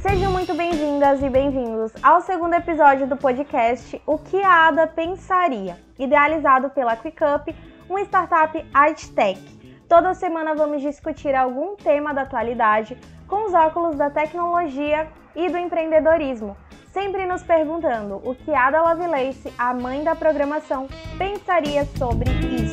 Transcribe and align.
Sejam 0.00 0.30
muito 0.32 0.54
bem-vindas 0.54 1.22
e 1.22 1.28
bem-vindos 1.28 1.92
ao 2.02 2.20
segundo 2.20 2.54
episódio 2.54 3.06
do 3.06 3.16
podcast 3.16 4.00
O 4.06 4.18
que 4.18 4.40
a 4.40 4.68
Ada 4.68 4.86
Pensaria, 4.86 5.76
idealizado 5.98 6.70
pela 6.70 6.96
QuickUp, 6.96 7.54
uma 7.88 8.00
startup 8.02 8.56
IT-Tech. 8.90 9.40
Toda 9.88 10.14
semana 10.14 10.54
vamos 10.54 10.82
discutir 10.82 11.34
algum 11.34 11.76
tema 11.76 12.14
da 12.14 12.22
atualidade 12.22 12.96
com 13.26 13.46
os 13.46 13.54
óculos 13.54 13.96
da 13.96 14.10
tecnologia 14.10 15.08
e 15.34 15.48
do 15.48 15.58
empreendedorismo, 15.58 16.56
sempre 16.92 17.26
nos 17.26 17.42
perguntando 17.42 18.22
o 18.24 18.34
que 18.34 18.54
Ada 18.54 18.82
Lovelace, 18.82 19.52
a 19.58 19.74
mãe 19.74 20.02
da 20.02 20.14
programação, 20.14 20.88
pensaria 21.18 21.84
sobre 21.98 22.30
isso. 22.30 22.65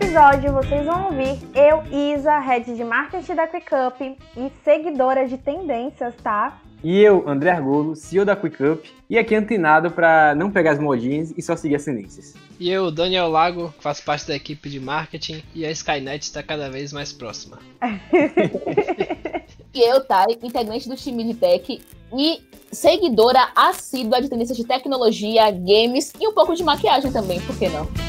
Episódio 0.00 0.52
vocês 0.52 0.86
vão 0.86 1.06
ouvir 1.06 1.36
eu, 1.56 1.82
Isa, 1.90 2.38
head 2.38 2.72
de 2.72 2.84
marketing 2.84 3.34
da 3.34 3.48
QuickUp 3.48 4.16
e 4.36 4.52
seguidora 4.62 5.26
de 5.26 5.36
tendências, 5.36 6.14
tá? 6.22 6.60
E 6.84 7.00
eu, 7.00 7.28
André 7.28 7.50
Argolo, 7.50 7.96
CEO 7.96 8.24
da 8.24 8.36
QuickUp, 8.36 8.88
e 9.10 9.18
aqui 9.18 9.34
antenado 9.34 9.90
para 9.90 10.36
não 10.36 10.52
pegar 10.52 10.70
as 10.72 10.78
modinhas 10.78 11.34
e 11.36 11.42
só 11.42 11.56
seguir 11.56 11.74
as 11.74 11.84
tendências. 11.84 12.34
E 12.60 12.70
eu, 12.70 12.92
Daniel 12.92 13.28
Lago, 13.28 13.74
faço 13.80 14.04
parte 14.04 14.28
da 14.28 14.36
equipe 14.36 14.70
de 14.70 14.78
marketing 14.78 15.42
e 15.52 15.66
a 15.66 15.70
Skynet 15.72 16.22
está 16.22 16.44
cada 16.44 16.70
vez 16.70 16.92
mais 16.92 17.12
próxima. 17.12 17.58
e 19.74 19.80
eu, 19.80 20.04
Thay, 20.04 20.38
integrante 20.40 20.88
do 20.88 20.94
time 20.94 21.24
de 21.24 21.34
tech 21.34 21.82
e 22.16 22.40
seguidora 22.70 23.48
assídua 23.56 24.22
de 24.22 24.28
tendências 24.28 24.56
de 24.56 24.64
tecnologia, 24.64 25.50
games 25.50 26.12
e 26.20 26.28
um 26.28 26.32
pouco 26.32 26.54
de 26.54 26.62
maquiagem 26.62 27.10
também, 27.10 27.40
por 27.40 27.58
que 27.58 27.68
não? 27.68 28.07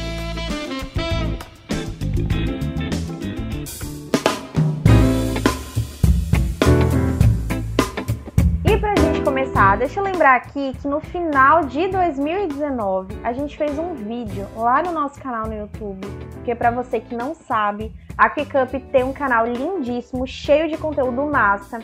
Deixa 9.80 9.98
eu 9.98 10.04
lembrar 10.04 10.34
aqui 10.34 10.74
que 10.74 10.86
no 10.86 11.00
final 11.00 11.64
de 11.64 11.88
2019 11.88 13.18
a 13.24 13.32
gente 13.32 13.56
fez 13.56 13.78
um 13.78 13.94
vídeo 13.94 14.46
lá 14.54 14.82
no 14.82 14.92
nosso 14.92 15.18
canal 15.18 15.46
no 15.46 15.54
YouTube, 15.54 16.06
porque 16.34 16.54
para 16.54 16.70
você 16.70 17.00
que 17.00 17.14
não 17.14 17.34
sabe, 17.34 17.90
a 18.16 18.28
QuickUp 18.28 18.78
tem 18.92 19.04
um 19.04 19.14
canal 19.14 19.46
lindíssimo, 19.46 20.26
cheio 20.26 20.68
de 20.68 20.76
conteúdo 20.76 21.24
massa. 21.24 21.78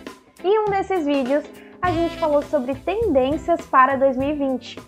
E 0.44 0.58
um 0.58 0.66
desses 0.66 1.06
vídeos 1.06 1.42
a 1.80 1.90
gente 1.90 2.18
falou 2.18 2.42
sobre 2.42 2.74
tendências 2.74 3.62
para 3.62 3.96
2020. 3.96 4.78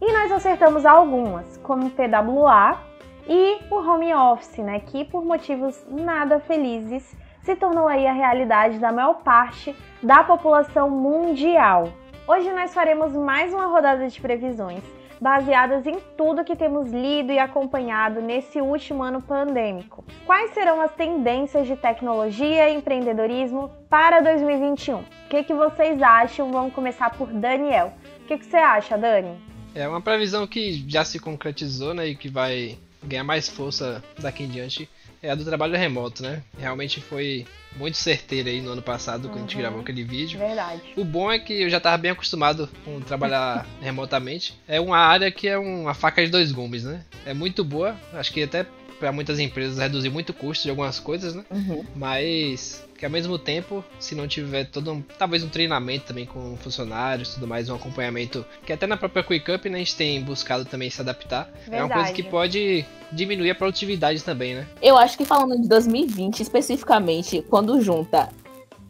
E 0.00 0.12
nós 0.12 0.32
acertamos 0.32 0.84
algumas, 0.84 1.56
como 1.58 1.90
PWA 1.90 2.80
e 3.28 3.58
o 3.70 3.76
home 3.76 4.12
office, 4.12 4.58
né, 4.58 4.80
que 4.80 5.04
por 5.04 5.24
motivos 5.24 5.86
nada 5.88 6.40
felizes 6.40 7.16
se 7.44 7.54
tornou 7.54 7.86
aí 7.86 8.08
a 8.08 8.12
realidade 8.12 8.80
da 8.80 8.90
maior 8.90 9.22
parte 9.22 9.72
da 10.02 10.24
população 10.24 10.90
mundial. 10.90 11.92
Hoje 12.28 12.50
nós 12.50 12.74
faremos 12.74 13.12
mais 13.12 13.54
uma 13.54 13.66
rodada 13.66 14.08
de 14.08 14.20
previsões, 14.20 14.82
baseadas 15.20 15.86
em 15.86 16.00
tudo 16.16 16.44
que 16.44 16.56
temos 16.56 16.90
lido 16.90 17.30
e 17.30 17.38
acompanhado 17.38 18.20
nesse 18.20 18.60
último 18.60 19.04
ano 19.04 19.22
pandêmico. 19.22 20.04
Quais 20.24 20.52
serão 20.52 20.80
as 20.80 20.92
tendências 20.92 21.68
de 21.68 21.76
tecnologia 21.76 22.68
e 22.68 22.74
empreendedorismo 22.74 23.70
para 23.88 24.20
2021? 24.22 24.96
O 24.96 25.04
que, 25.30 25.44
que 25.44 25.54
vocês 25.54 26.02
acham? 26.02 26.50
Vamos 26.50 26.74
começar 26.74 27.10
por 27.10 27.28
Daniel. 27.28 27.94
O 28.24 28.26
que, 28.26 28.38
que 28.38 28.44
você 28.44 28.56
acha, 28.56 28.98
Dani? 28.98 29.38
É 29.72 29.86
uma 29.86 30.00
previsão 30.00 30.48
que 30.48 30.84
já 30.88 31.04
se 31.04 31.20
concretizou 31.20 31.94
né, 31.94 32.08
e 32.08 32.16
que 32.16 32.28
vai 32.28 32.76
ganhar 33.04 33.22
mais 33.22 33.48
força 33.48 34.02
daqui 34.18 34.42
em 34.42 34.48
diante 34.48 34.90
é 35.22 35.30
a 35.30 35.34
do 35.34 35.44
trabalho 35.44 35.76
remoto, 35.76 36.22
né? 36.22 36.42
Realmente 36.58 37.00
foi 37.00 37.46
muito 37.78 37.96
certeira 37.96 38.50
aí 38.50 38.60
no 38.60 38.72
ano 38.72 38.82
passado, 38.82 39.28
quando 39.28 39.34
uhum. 39.34 39.38
a 39.38 39.42
gente 39.42 39.54
uhum. 39.54 39.60
gravou 39.62 39.80
aquele 39.80 40.04
vídeo. 40.04 40.38
Verdade. 40.38 40.82
O 40.96 41.04
bom 41.04 41.30
é 41.30 41.38
que 41.38 41.62
eu 41.62 41.70
já 41.70 41.78
estava 41.78 41.96
bem 41.96 42.10
acostumado 42.10 42.68
com 42.84 43.00
trabalhar 43.00 43.66
remotamente. 43.80 44.58
É 44.66 44.80
uma 44.80 44.98
área 44.98 45.30
que 45.30 45.48
é 45.48 45.58
uma 45.58 45.94
faca 45.94 46.24
de 46.24 46.30
dois 46.30 46.52
gumes, 46.52 46.84
né? 46.84 47.04
É 47.24 47.34
muito 47.34 47.64
boa, 47.64 47.96
acho 48.12 48.32
que 48.32 48.42
até 48.42 48.66
para 48.98 49.12
muitas 49.12 49.38
empresas 49.38 49.78
reduzir 49.78 50.08
muito 50.08 50.30
o 50.30 50.34
custo 50.34 50.64
de 50.64 50.70
algumas 50.70 50.98
coisas, 50.98 51.34
né? 51.34 51.44
Uhum. 51.50 51.84
Mas 51.94 52.85
que 52.96 53.04
ao 53.04 53.10
mesmo 53.10 53.38
tempo, 53.38 53.84
se 53.98 54.14
não 54.14 54.26
tiver 54.26 54.64
todo 54.64 54.92
um, 54.92 55.02
talvez 55.18 55.42
um 55.42 55.48
treinamento 55.48 56.06
também 56.06 56.26
com 56.26 56.56
funcionários, 56.56 57.34
tudo 57.34 57.46
mais, 57.46 57.68
um 57.68 57.74
acompanhamento, 57.74 58.44
que 58.64 58.72
até 58.72 58.86
na 58.86 58.96
própria 58.96 59.22
QuickUp 59.22 59.68
né, 59.68 59.76
a 59.76 59.78
gente 59.78 59.96
tem 59.96 60.22
buscado 60.22 60.64
também 60.64 60.90
se 60.90 61.00
adaptar. 61.00 61.50
Verdade. 61.66 61.76
É 61.76 61.84
uma 61.84 61.94
coisa 61.94 62.12
que 62.12 62.22
pode 62.22 62.84
diminuir 63.12 63.50
a 63.50 63.54
produtividade 63.54 64.22
também, 64.22 64.54
né? 64.54 64.66
Eu 64.82 64.96
acho 64.96 65.16
que 65.16 65.24
falando 65.24 65.60
de 65.60 65.68
2020 65.68 66.40
especificamente, 66.40 67.44
quando 67.48 67.80
junta 67.80 68.28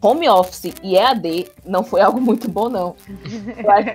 home 0.01 0.29
office 0.29 0.73
e 0.83 0.97
EAD 0.97 1.51
não 1.65 1.83
foi 1.83 2.01
algo 2.01 2.21
muito 2.21 2.51
bom, 2.51 2.69
não. 2.69 2.97
Eu 3.57 3.71
acho 3.71 3.89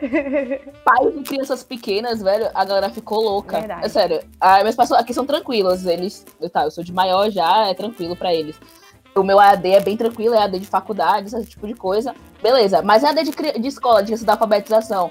que, 0.00 0.72
pais 0.84 1.14
de 1.14 1.22
crianças 1.22 1.62
pequenas, 1.62 2.22
velho, 2.22 2.48
a 2.54 2.64
galera 2.64 2.90
ficou 2.90 3.20
louca. 3.22 3.58
Verdade. 3.58 3.86
É 3.86 3.88
sério. 3.88 4.20
Ah, 4.40 4.62
meus 4.62 4.74
pais 4.74 4.90
aqui 4.92 5.12
são 5.12 5.26
tranquilos. 5.26 5.86
Eles. 5.86 6.24
Tá, 6.52 6.64
eu 6.64 6.70
sou 6.70 6.82
de 6.82 6.92
maior 6.92 7.30
já, 7.30 7.68
é 7.68 7.74
tranquilo 7.74 8.16
para 8.16 8.34
eles. 8.34 8.56
O 9.14 9.22
meu 9.22 9.38
AD 9.38 9.68
é 9.68 9.80
bem 9.80 9.96
tranquilo, 9.96 10.34
é 10.34 10.42
AD 10.42 10.58
de 10.58 10.66
faculdade, 10.66 11.28
esse 11.28 11.46
tipo 11.46 11.66
de 11.66 11.74
coisa. 11.74 12.14
Beleza, 12.42 12.82
mas 12.82 13.04
é 13.04 13.08
AD 13.08 13.22
de, 13.22 13.60
de 13.60 13.68
escola, 13.68 14.02
de 14.02 14.12
alfabetização 14.28 15.10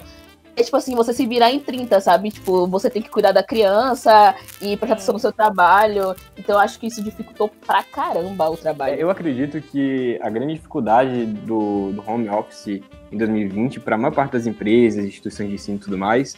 é 0.55 0.63
tipo 0.63 0.77
assim, 0.77 0.95
você 0.95 1.13
se 1.13 1.25
virar 1.25 1.51
em 1.51 1.59
30, 1.59 1.99
sabe? 1.99 2.29
Tipo, 2.29 2.67
você 2.67 2.89
tem 2.89 3.01
que 3.01 3.09
cuidar 3.09 3.31
da 3.31 3.43
criança 3.43 4.35
e 4.61 4.77
prestar 4.77 4.95
atenção 4.95 5.13
no 5.13 5.19
seu 5.19 5.31
trabalho. 5.31 6.15
Então 6.37 6.55
eu 6.55 6.59
acho 6.59 6.79
que 6.79 6.87
isso 6.87 7.03
dificultou 7.03 7.49
pra 7.65 7.83
caramba 7.83 8.49
o 8.49 8.57
trabalho. 8.57 8.93
É, 8.93 9.01
eu 9.01 9.09
acredito 9.09 9.59
que 9.61 10.19
a 10.21 10.29
grande 10.29 10.53
dificuldade 10.53 11.25
do, 11.25 11.91
do 11.93 12.03
home 12.07 12.29
office 12.29 12.81
em 13.11 13.17
2020, 13.17 13.79
para 13.79 13.95
a 13.95 13.97
maior 13.97 14.13
parte 14.13 14.33
das 14.33 14.45
empresas, 14.45 15.03
instituições 15.03 15.49
de 15.49 15.55
ensino 15.55 15.77
e 15.77 15.81
tudo 15.81 15.97
mais, 15.97 16.35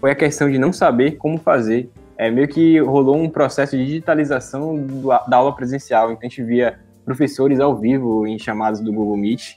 foi 0.00 0.10
a 0.10 0.14
questão 0.14 0.50
de 0.50 0.58
não 0.58 0.72
saber 0.72 1.16
como 1.16 1.38
fazer. 1.38 1.90
É 2.16 2.30
meio 2.30 2.48
que 2.48 2.78
rolou 2.78 3.16
um 3.16 3.28
processo 3.28 3.76
de 3.76 3.84
digitalização 3.84 4.76
do, 4.76 5.08
da 5.08 5.36
aula 5.36 5.54
presencial. 5.54 6.12
Então 6.12 6.20
a 6.22 6.28
gente 6.28 6.42
via 6.42 6.78
professores 7.04 7.58
ao 7.58 7.76
vivo 7.76 8.26
em 8.26 8.38
chamadas 8.38 8.80
do 8.80 8.92
Google 8.92 9.16
Meet 9.16 9.56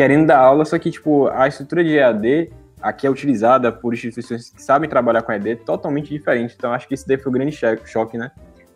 querendo 0.00 0.28
dar 0.28 0.38
aula, 0.38 0.64
só 0.64 0.78
que 0.78 0.90
tipo 0.90 1.28
a 1.28 1.46
estrutura 1.46 1.84
de 1.84 1.98
EAD 1.98 2.50
aqui 2.82 3.06
é 3.06 3.10
utilizada 3.10 3.70
por 3.70 3.92
instituições 3.92 4.50
que 4.50 4.62
sabem 4.62 4.88
trabalhar 4.88 5.22
com 5.22 5.32
ED 5.32 5.56
totalmente 5.64 6.08
diferente. 6.10 6.54
Então, 6.56 6.72
acho 6.72 6.88
que 6.88 6.94
esse 6.94 7.06
daí 7.06 7.18
foi 7.18 7.30
o 7.30 7.32
grande 7.32 7.56
choque, 7.84 8.16
né? 8.16 8.30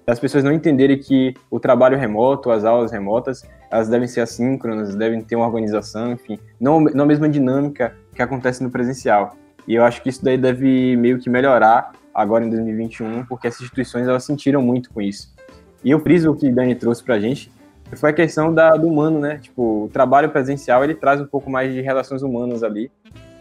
As 0.07 0.19
pessoas 0.19 0.45
não 0.45 0.53
entenderem 0.53 0.99
que 0.99 1.35
o 1.51 1.59
trabalho 1.59 1.97
remoto, 1.97 2.51
as 2.51 2.65
aulas 2.65 2.93
remotas, 2.93 3.43
elas 3.71 3.89
devem 3.89 4.07
ser 4.07 4.21
assíncronas, 4.21 4.95
devem 4.95 5.23
ter 5.23 5.35
uma 5.35 5.47
organização, 5.47 6.13
enfim, 6.13 6.39
não, 6.61 6.81
não 6.81 7.05
a 7.05 7.07
mesma 7.07 7.29
dinâmica 7.29 7.97
que 8.15 8.21
acontece 8.21 8.63
no 8.63 8.71
presencial. 8.71 9.35
E 9.67 9.75
eu 9.75 9.83
acho 9.83 10.03
que 10.03 10.11
isso 10.11 10.23
daí 10.23 10.37
deve 10.37 10.95
meio 10.97 11.19
que 11.19 11.31
melhorar 11.31 11.93
agora 12.15 12.45
em 12.45 12.51
2021, 12.51 13.25
porque 13.25 13.47
as 13.47 13.59
instituições 13.59 14.07
elas 14.07 14.25
sentiram 14.25 14.61
muito 14.61 14.91
com 14.93 15.01
isso. 15.01 15.35
E 15.83 15.95
o 15.95 16.01
que 16.35 16.51
Dani 16.51 16.75
trouxe 16.75 17.03
pra 17.03 17.19
gente, 17.19 17.51
foi 17.97 18.11
a 18.11 18.13
questão 18.13 18.53
da, 18.53 18.71
do 18.71 18.87
humano, 18.87 19.19
né? 19.19 19.39
Tipo, 19.39 19.85
o 19.85 19.89
trabalho 19.89 20.31
presencial, 20.31 20.83
ele 20.85 20.95
traz 20.95 21.21
um 21.21 21.27
pouco 21.27 21.51
mais 21.51 21.73
de 21.73 21.81
relações 21.81 22.23
humanas 22.23 22.63
ali, 22.63 22.91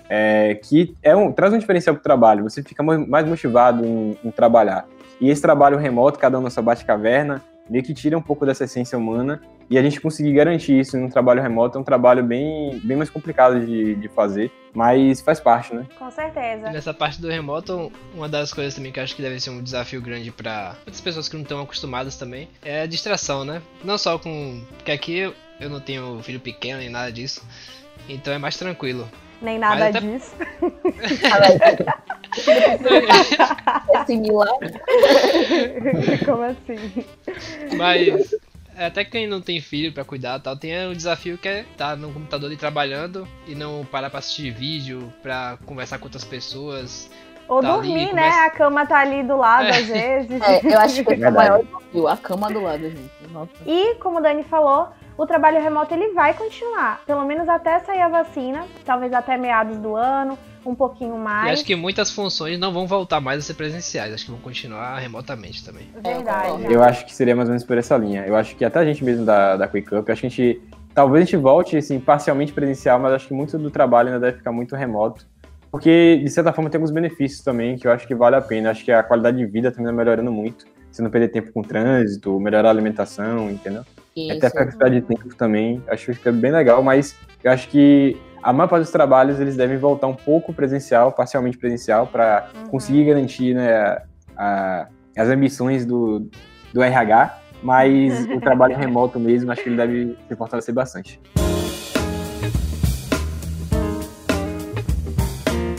é, 0.09 0.55
que 0.55 0.95
é 1.01 1.15
um, 1.15 1.31
traz 1.31 1.53
um 1.53 1.57
diferencial 1.57 1.95
para 1.95 2.01
o 2.01 2.03
trabalho, 2.03 2.43
você 2.43 2.61
fica 2.61 2.83
mais 2.83 3.27
motivado 3.27 3.85
em, 3.85 4.17
em, 4.23 4.31
trabalhar. 4.31 4.85
E 5.19 5.29
esse 5.29 5.41
trabalho 5.41 5.77
remoto, 5.77 6.19
cada 6.19 6.37
um 6.37 6.41
na 6.41 6.49
sua 6.49 6.63
bate-caverna, 6.63 7.41
meio 7.69 7.83
que 7.83 7.93
tira 7.93 8.17
um 8.17 8.21
pouco 8.21 8.45
dessa 8.45 8.65
essência 8.65 8.97
humana, 8.97 9.41
e 9.69 9.77
a 9.77 9.81
gente 9.81 9.99
conseguir 10.01 10.33
garantir 10.33 10.79
isso 10.79 10.97
em 10.97 11.03
um 11.03 11.09
trabalho 11.09 11.41
remoto 11.41 11.77
é 11.77 11.81
um 11.81 11.83
trabalho 11.83 12.23
bem, 12.23 12.79
bem 12.83 12.97
mais 12.97 13.09
complicado 13.09 13.65
de, 13.65 13.95
de 13.95 14.07
fazer, 14.09 14.51
mas 14.73 15.21
faz 15.21 15.39
parte, 15.39 15.73
né? 15.73 15.87
Com 15.97 16.11
certeza. 16.11 16.69
Nessa 16.69 16.93
parte 16.93 17.21
do 17.21 17.29
remoto, 17.29 17.91
uma 18.13 18.27
das 18.27 18.53
coisas 18.53 18.75
também 18.75 18.91
que 18.91 18.99
eu 18.99 19.03
acho 19.03 19.15
que 19.15 19.21
deve 19.21 19.39
ser 19.39 19.51
um 19.51 19.63
desafio 19.63 20.01
grande 20.01 20.31
para 20.31 20.75
muitas 20.85 21.01
pessoas 21.01 21.29
que 21.29 21.35
não 21.35 21.43
estão 21.43 21.61
acostumadas 21.61 22.17
também 22.17 22.49
é 22.63 22.81
a 22.81 22.85
distração, 22.85 23.45
né? 23.45 23.61
Não 23.83 23.97
só 23.97 24.19
com. 24.19 24.61
Porque 24.77 24.91
aqui 24.91 25.33
eu 25.59 25.69
não 25.69 25.79
tenho 25.79 26.21
filho 26.21 26.39
pequeno 26.39 26.79
nem 26.79 26.89
nada 26.89 27.11
disso, 27.11 27.41
então 28.09 28.33
é 28.33 28.37
mais 28.37 28.57
tranquilo 28.57 29.07
nem 29.43 29.59
nada 29.59 29.89
até... 29.89 29.99
disso. 29.99 30.33
é 33.93 34.05
similar? 34.05 34.49
Como 36.25 36.43
assim? 36.43 37.05
Mas 37.77 38.33
até 38.77 39.05
quem 39.05 39.27
não 39.27 39.41
tem 39.41 39.61
filho 39.61 39.93
para 39.93 40.03
cuidar 40.03 40.39
tal, 40.39 40.57
tem 40.57 40.87
o 40.87 40.95
desafio 40.95 41.37
que 41.37 41.47
é 41.47 41.59
estar 41.61 41.91
tá 41.91 41.95
no 41.95 42.11
computador 42.11 42.47
ali 42.47 42.57
trabalhando 42.57 43.27
e 43.47 43.53
não 43.53 43.85
parar 43.85 44.09
pra 44.09 44.19
assistir 44.19 44.51
vídeo, 44.51 45.13
pra 45.21 45.57
conversar 45.65 45.99
com 45.99 46.05
outras 46.05 46.23
pessoas. 46.23 47.09
Ou 47.47 47.61
tá 47.61 47.73
dormir, 47.73 47.93
ali, 47.93 48.05
né? 48.05 48.09
Começa... 48.09 48.45
A 48.45 48.49
cama 48.49 48.85
tá 48.85 48.99
ali 48.99 49.23
do 49.23 49.37
lado, 49.37 49.67
é. 49.67 49.77
às 49.77 49.85
vezes. 49.85 50.41
É, 50.41 50.61
eu 50.63 50.79
acho 50.79 51.03
que 51.03 51.13
é 51.13 51.17
o 51.29 51.33
maior 51.33 51.63
desafio, 51.63 52.07
a 52.07 52.17
cama 52.17 52.49
do 52.49 52.61
lado, 52.61 52.83
gente. 52.89 53.11
Nossa. 53.31 53.51
E, 53.65 53.95
como 53.95 54.19
o 54.19 54.21
Dani 54.21 54.43
falou, 54.43 54.89
o 55.17 55.25
trabalho 55.25 55.61
remoto 55.61 55.93
ele 55.93 56.13
vai 56.13 56.33
continuar, 56.33 57.01
pelo 57.05 57.25
menos 57.25 57.47
até 57.47 57.79
sair 57.79 58.01
a 58.01 58.09
vacina, 58.09 58.65
talvez 58.85 59.13
até 59.13 59.37
meados 59.37 59.77
do 59.77 59.95
ano, 59.95 60.37
um 60.65 60.73
pouquinho 60.73 61.17
mais. 61.17 61.49
E 61.49 61.53
acho 61.53 61.65
que 61.65 61.75
muitas 61.75 62.11
funções 62.11 62.57
não 62.59 62.71
vão 62.71 62.87
voltar 62.87 63.19
mais 63.19 63.39
a 63.39 63.41
ser 63.41 63.53
presenciais, 63.53 64.13
acho 64.13 64.25
que 64.25 64.31
vão 64.31 64.39
continuar 64.39 64.97
remotamente 64.97 65.63
também. 65.63 65.89
Verdade. 66.01 66.71
Eu 66.71 66.83
acho 66.83 67.05
que 67.05 67.13
seria 67.13 67.35
mais 67.35 67.47
ou 67.47 67.51
menos 67.51 67.65
por 67.65 67.77
essa 67.77 67.97
linha. 67.97 68.25
Eu 68.25 68.35
acho 68.35 68.55
que 68.55 68.65
até 68.65 68.79
a 68.79 68.85
gente 68.85 69.03
mesmo 69.03 69.25
da, 69.25 69.57
da 69.57 69.67
Quick 69.67 69.93
Up, 69.95 70.11
acho 70.11 70.21
que 70.21 70.27
a 70.27 70.29
gente. 70.29 70.61
Talvez 70.93 71.23
a 71.23 71.25
gente 71.25 71.37
volte, 71.37 71.75
assim, 71.75 71.99
parcialmente 71.99 72.53
presencial, 72.53 72.99
mas 72.99 73.13
acho 73.13 73.27
que 73.27 73.33
muito 73.33 73.57
do 73.57 73.71
trabalho 73.71 74.09
ainda 74.09 74.19
deve 74.19 74.37
ficar 74.37 74.51
muito 74.51 74.75
remoto. 74.75 75.25
Porque, 75.71 76.21
de 76.23 76.29
certa 76.29 76.53
forma, 76.53 76.69
tem 76.69 76.77
alguns 76.77 76.91
benefícios 76.91 77.41
também 77.41 77.75
que 77.77 77.87
eu 77.87 77.91
acho 77.91 78.05
que 78.05 78.13
vale 78.13 78.35
a 78.35 78.41
pena. 78.41 78.69
Acho 78.69 78.85
que 78.85 78.91
a 78.91 79.01
qualidade 79.01 79.37
de 79.37 79.45
vida 79.47 79.71
também 79.71 79.85
está 79.85 79.97
melhorando 79.97 80.31
muito. 80.31 80.67
Você 80.91 81.01
não 81.01 81.09
perder 81.09 81.29
tempo 81.29 81.51
com 81.51 81.63
trânsito, 81.63 82.39
melhorar 82.39 82.69
a 82.69 82.71
alimentação, 82.71 83.49
entendeu? 83.49 83.83
Isso. 84.15 84.37
Até 84.37 84.47
a 84.47 84.51
flexibilidade 84.51 85.01
de 85.01 85.07
tempo 85.07 85.35
também. 85.35 85.83
Acho 85.87 86.05
que 86.05 86.13
fica 86.13 86.31
bem 86.31 86.51
legal, 86.51 86.83
mas 86.83 87.15
eu 87.43 87.51
acho 87.51 87.67
que 87.69 88.15
a 88.41 88.51
maior 88.53 88.67
parte 88.67 88.83
dos 88.83 88.91
trabalhos 88.91 89.39
eles 89.39 89.55
devem 89.55 89.77
voltar 89.77 90.07
um 90.07 90.13
pouco 90.15 90.53
presencial, 90.53 91.11
parcialmente 91.11 91.57
presencial, 91.57 92.07
para 92.07 92.49
Uhum. 92.55 92.69
conseguir 92.69 93.05
garantir 93.05 93.53
né, 93.55 93.97
a- 94.37 94.87
as 95.17 95.27
ambições 95.29 95.85
do, 95.85 96.27
do 96.73 96.81
RH, 96.83 97.37
mas 97.63 98.25
o 98.29 98.39
trabalho 98.41 98.75
remoto 98.77 99.19
mesmo, 99.19 99.51
acho 99.51 99.63
que 99.63 99.69
ele 99.69 99.77
deve 99.77 100.17
se 100.27 100.35
fortalecer 100.35 100.73
bastante. 100.73 101.19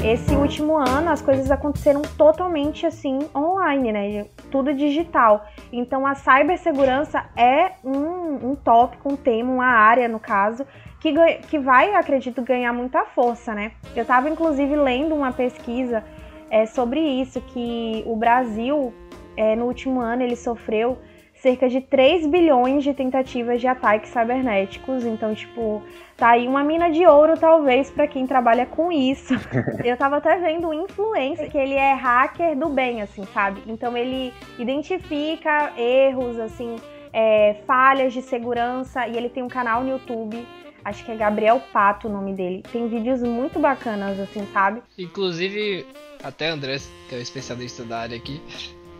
Esse 0.02 0.34
último 0.36 0.76
ano 0.76 1.08
as 1.10 1.22
coisas 1.22 1.50
aconteceram 1.50 2.02
totalmente 2.02 2.84
assim 2.84 3.20
online, 3.34 3.90
né? 3.90 4.26
Tudo 4.50 4.74
digital. 4.74 5.46
Então 5.72 6.06
a 6.06 6.14
cibersegurança 6.14 7.24
é 7.34 7.72
um, 7.82 8.13
um 8.34 8.54
tópico, 8.54 9.12
um 9.12 9.16
tema, 9.16 9.52
uma 9.52 9.66
área 9.66 10.08
no 10.08 10.18
caso, 10.18 10.66
que, 11.00 11.12
que 11.48 11.58
vai, 11.58 11.94
acredito, 11.94 12.42
ganhar 12.42 12.72
muita 12.72 13.04
força, 13.04 13.54
né? 13.54 13.72
Eu 13.94 14.02
estava 14.02 14.28
inclusive 14.28 14.74
lendo 14.74 15.14
uma 15.14 15.32
pesquisa 15.32 16.02
é, 16.50 16.66
sobre 16.66 17.00
isso, 17.00 17.40
que 17.40 18.02
o 18.06 18.16
Brasil, 18.16 18.92
é, 19.36 19.54
no 19.54 19.66
último 19.66 20.00
ano, 20.00 20.22
ele 20.22 20.36
sofreu 20.36 20.98
cerca 21.44 21.68
de 21.68 21.82
3 21.82 22.26
bilhões 22.26 22.82
de 22.82 22.94
tentativas 22.94 23.60
de 23.60 23.66
ataques 23.66 24.10
cibernéticos. 24.10 25.04
Então, 25.04 25.34
tipo, 25.34 25.82
tá 26.16 26.30
aí 26.30 26.48
uma 26.48 26.64
mina 26.64 26.90
de 26.90 27.06
ouro, 27.06 27.36
talvez, 27.36 27.90
para 27.90 28.06
quem 28.06 28.26
trabalha 28.26 28.64
com 28.64 28.90
isso. 28.90 29.34
Eu 29.84 29.94
tava 29.98 30.16
até 30.16 30.38
vendo 30.38 30.68
um 30.68 30.84
influencer 30.84 31.50
que 31.50 31.58
ele 31.58 31.74
é 31.74 31.92
hacker 31.92 32.56
do 32.56 32.70
bem, 32.70 33.02
assim, 33.02 33.26
sabe? 33.34 33.62
Então 33.66 33.94
ele 33.94 34.32
identifica 34.58 35.70
erros, 35.76 36.38
assim, 36.38 36.76
é, 37.14 37.62
falhas 37.64 38.12
de 38.12 38.20
segurança 38.20 39.06
e 39.06 39.16
ele 39.16 39.28
tem 39.28 39.42
um 39.42 39.48
canal 39.48 39.84
no 39.84 39.90
YouTube. 39.90 40.44
Acho 40.84 41.04
que 41.04 41.12
é 41.12 41.16
Gabriel 41.16 41.62
Pato 41.72 42.08
o 42.08 42.12
nome 42.12 42.34
dele. 42.34 42.62
Tem 42.72 42.88
vídeos 42.88 43.22
muito 43.22 43.58
bacanas, 43.60 44.18
assim, 44.18 44.46
sabe? 44.52 44.82
Inclusive, 44.98 45.86
até 46.22 46.48
André, 46.48 46.76
que 47.08 47.14
é 47.14 47.18
o 47.18 47.22
especialista 47.22 47.84
da 47.84 48.00
área 48.00 48.16
aqui, 48.16 48.42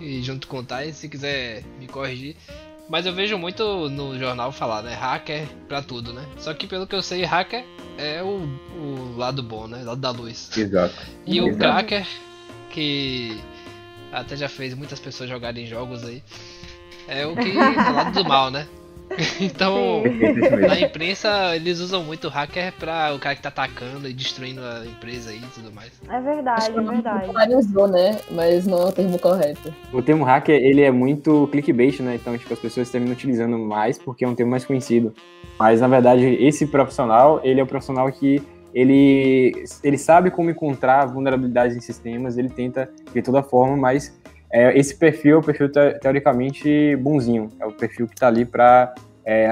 e 0.01 0.23
junto 0.23 0.47
com 0.47 0.59
o 0.59 0.65
Thay, 0.65 0.93
se 0.93 1.09
quiser 1.09 1.63
me 1.79 1.89
corrigir. 1.89 2.37
Mas 2.89 3.05
eu 3.05 3.13
vejo 3.13 3.37
muito 3.37 3.89
no 3.91 4.19
jornal 4.19 4.53
falar, 4.53 4.83
né? 4.83 4.95
Hacker 4.95 5.47
pra 5.69 5.83
tudo, 5.83 6.13
né? 6.13 6.25
Só 6.39 6.55
que 6.55 6.67
pelo 6.67 6.87
que 6.87 6.95
eu 6.95 7.03
sei, 7.03 7.25
hacker 7.25 7.65
é 7.99 8.23
o, 8.23 8.47
o 8.79 9.17
lado 9.17 9.43
bom, 9.43 9.67
né? 9.67 9.83
O 9.83 9.87
lado 9.87 10.01
da 10.01 10.11
luz. 10.11 10.57
Exato. 10.57 10.95
E 11.27 11.41
o 11.41 11.49
Exato. 11.49 11.59
cracker, 11.59 12.07
que 12.71 13.41
até 14.13 14.37
já 14.37 14.49
fez 14.49 14.75
muitas 14.75 15.01
pessoas 15.01 15.29
jogarem 15.29 15.67
jogos 15.67 16.05
aí, 16.05 16.23
é 17.09 17.27
o 17.27 17.35
que 17.35 17.51
o 17.51 17.56
lado 17.95 18.23
do 18.23 18.29
mal, 18.29 18.51
né? 18.51 18.67
Então, 19.41 20.03
na 20.67 20.81
imprensa 20.81 21.55
eles 21.55 21.79
usam 21.81 22.03
muito 22.03 22.29
hacker 22.29 22.73
pra 22.79 23.12
o 23.15 23.19
cara 23.19 23.35
que 23.37 23.43
tá 23.43 23.49
atacando 23.49 24.09
e 24.09 24.12
destruindo 24.12 24.61
a 24.61 24.85
empresa 24.87 25.31
aí 25.31 25.39
e 25.39 25.55
tudo 25.55 25.73
mais. 25.73 25.93
É 26.09 26.21
verdade, 26.21 26.71
é 26.71 26.81
verdade. 26.81 27.27
Popularizou, 27.27 27.89
né? 27.89 28.19
Mas 28.31 28.67
não 28.67 28.83
é 28.83 28.85
o 28.87 28.93
termo 28.93 29.19
correto. 29.19 29.73
O 29.93 30.03
termo 30.03 30.25
hacker, 30.25 30.55
ele 30.55 30.81
é 30.83 30.91
muito 30.91 31.49
clickbait, 31.53 32.01
né? 32.01 32.17
Então, 32.17 32.37
tipo, 32.37 32.53
as 32.53 32.59
pessoas 32.59 32.91
terminam 32.91 33.15
utilizando 33.15 33.59
mais 33.59 33.99
porque 33.99 34.25
é 34.25 34.29
um 34.29 34.35
termo 34.35 34.51
mais 34.51 34.65
conhecido. 34.65 35.15
Mas, 35.59 35.81
na 35.81 35.89
verdade, 35.89 36.25
esse 36.41 36.67
profissional, 36.67 37.41
ele 37.45 37.61
é 37.61 37.62
o 37.62 37.67
profissional 37.67 38.11
que 38.11 38.43
ele, 38.75 39.65
ele 39.85 39.97
sabe 39.97 40.31
como 40.33 40.51
encontrar 40.51 41.06
vulnerabilidades 41.06 41.77
em 41.77 41.81
sistemas, 41.81 42.37
ele 42.37 42.49
tenta 42.49 42.91
de 43.12 43.23
toda 43.23 43.41
forma, 43.41 43.77
mas 43.77 44.19
é, 44.52 44.79
esse 44.79 44.94
perfil 44.96 45.37
é 45.37 45.38
o 45.38 45.43
perfil 45.43 45.70
te- 45.70 45.99
teoricamente 46.00 46.96
bonzinho, 46.96 47.50
é 47.61 47.67
o 47.67 47.73
perfil 47.73 48.06
que 48.06 48.14
tá 48.17 48.29
ali 48.29 48.44
para 48.44 48.94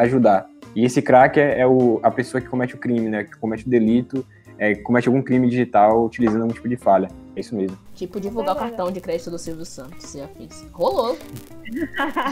ajudar. 0.00 0.46
E 0.76 0.84
esse 0.84 1.00
cracker 1.00 1.58
é 1.58 1.66
o, 1.66 1.98
a 2.02 2.10
pessoa 2.10 2.40
que 2.40 2.46
comete 2.48 2.74
o 2.74 2.78
crime, 2.78 3.08
né? 3.08 3.24
Que 3.24 3.36
comete 3.38 3.66
o 3.66 3.70
delito, 3.70 4.24
é, 4.58 4.74
que 4.74 4.82
comete 4.82 5.08
algum 5.08 5.22
crime 5.22 5.48
digital 5.48 6.04
utilizando 6.04 6.42
algum 6.42 6.52
tipo 6.54 6.68
de 6.68 6.76
falha. 6.76 7.08
É 7.34 7.40
isso 7.40 7.54
mesmo. 7.56 7.78
Tipo, 7.94 8.20
divulgar 8.20 8.54
o 8.54 8.58
cartão 8.58 8.90
de 8.90 9.00
crédito 9.00 9.30
do 9.30 9.38
Silvio 9.38 9.64
Santos 9.64 10.14
e 10.14 10.20
afins. 10.20 10.66
Rolou. 10.72 11.16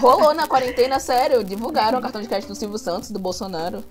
Rolou 0.00 0.34
na 0.34 0.46
quarentena, 0.46 0.98
sério. 0.98 1.42
Divulgaram 1.42 1.98
o 1.98 2.02
cartão 2.02 2.20
de 2.20 2.28
crédito 2.28 2.50
do 2.50 2.54
Silvio 2.54 2.76
Santos, 2.78 3.10
do 3.10 3.18
Bolsonaro. 3.18 3.82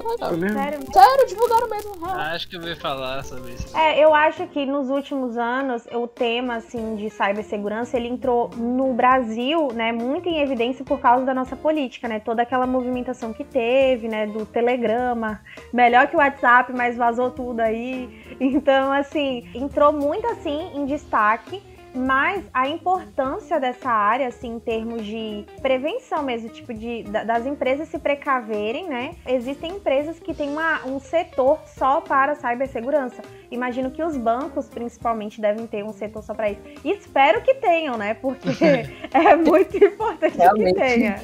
Foi 0.00 0.12
legal. 0.12 0.32
mesmo? 0.32 0.58
Sério 0.58 0.78
Sério, 0.92 1.26
divulgaram 1.26 1.68
mesmo. 1.68 1.92
Ah. 2.02 2.32
Acho 2.32 2.48
que 2.48 2.56
eu 2.56 2.60
ouvi 2.60 2.74
falar 2.74 3.24
sobre 3.24 3.52
isso. 3.52 3.76
É, 3.76 4.02
eu 4.02 4.14
acho 4.14 4.46
que 4.48 4.64
nos 4.64 4.88
últimos 4.88 5.36
anos 5.36 5.86
o 5.92 6.06
tema 6.06 6.56
assim 6.56 6.96
de 6.96 7.10
cibersegurança 7.10 7.96
ele 7.96 8.08
entrou 8.08 8.50
no 8.56 8.92
Brasil, 8.94 9.68
né, 9.72 9.92
muito 9.92 10.28
em 10.28 10.40
evidência 10.40 10.84
por 10.84 11.00
causa 11.00 11.24
da 11.24 11.34
nossa 11.34 11.56
política, 11.56 12.08
né? 12.08 12.20
Toda 12.20 12.42
aquela 12.42 12.66
movimentação 12.66 13.32
que 13.32 13.44
teve, 13.44 14.08
né, 14.08 14.26
do 14.26 14.46
Telegrama, 14.46 15.40
melhor 15.72 16.06
que 16.08 16.16
o 16.16 16.18
WhatsApp, 16.18 16.72
mas 16.72 16.96
vazou 16.96 17.30
tudo 17.30 17.60
aí. 17.60 18.08
Então, 18.40 18.92
assim, 18.92 19.48
entrou 19.54 19.92
muito 19.92 20.26
assim 20.26 20.70
em 20.74 20.84
destaque. 20.84 21.62
Mas 21.94 22.44
a 22.54 22.68
importância 22.68 23.60
dessa 23.60 23.90
área, 23.90 24.28
assim, 24.28 24.54
em 24.54 24.58
termos 24.58 25.04
de 25.04 25.44
prevenção 25.60 26.22
mesmo, 26.22 26.48
tipo 26.48 26.72
de 26.72 27.02
da- 27.04 27.22
das 27.24 27.44
empresas 27.46 27.88
se 27.88 27.98
precaverem, 27.98 28.88
né? 28.88 29.14
Existem 29.26 29.72
empresas 29.72 30.18
que 30.18 30.32
têm 30.32 30.50
uma- 30.50 30.80
um 30.86 30.98
setor 30.98 31.58
só 31.66 32.00
para 32.00 32.34
cibersegurança. 32.34 33.22
Imagino 33.50 33.90
que 33.90 34.02
os 34.02 34.16
bancos, 34.16 34.66
principalmente, 34.68 35.38
devem 35.40 35.66
ter 35.66 35.84
um 35.84 35.92
setor 35.92 36.22
só 36.22 36.32
para 36.32 36.50
isso. 36.50 36.60
E 36.82 36.90
espero 36.92 37.42
que 37.42 37.54
tenham, 37.54 37.98
né? 37.98 38.14
Porque 38.14 38.48
é 39.12 39.36
muito 39.36 39.76
importante 39.76 40.38
Realmente. 40.38 40.72
que 40.74 40.80
tenha. 40.80 41.16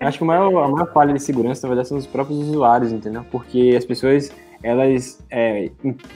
Acho 0.00 0.18
que 0.18 0.24
a 0.24 0.26
maior, 0.26 0.64
a 0.64 0.68
maior 0.68 0.92
falha 0.92 1.12
de 1.14 1.22
segurança, 1.22 1.66
na 1.66 1.68
verdade, 1.68 1.88
são 1.88 1.96
os 1.98 2.06
próprios 2.06 2.40
usuários, 2.40 2.90
entendeu? 2.92 3.24
Porque 3.30 3.74
as 3.78 3.84
pessoas, 3.84 4.32
elas, 4.62 5.24
é, 5.30 5.70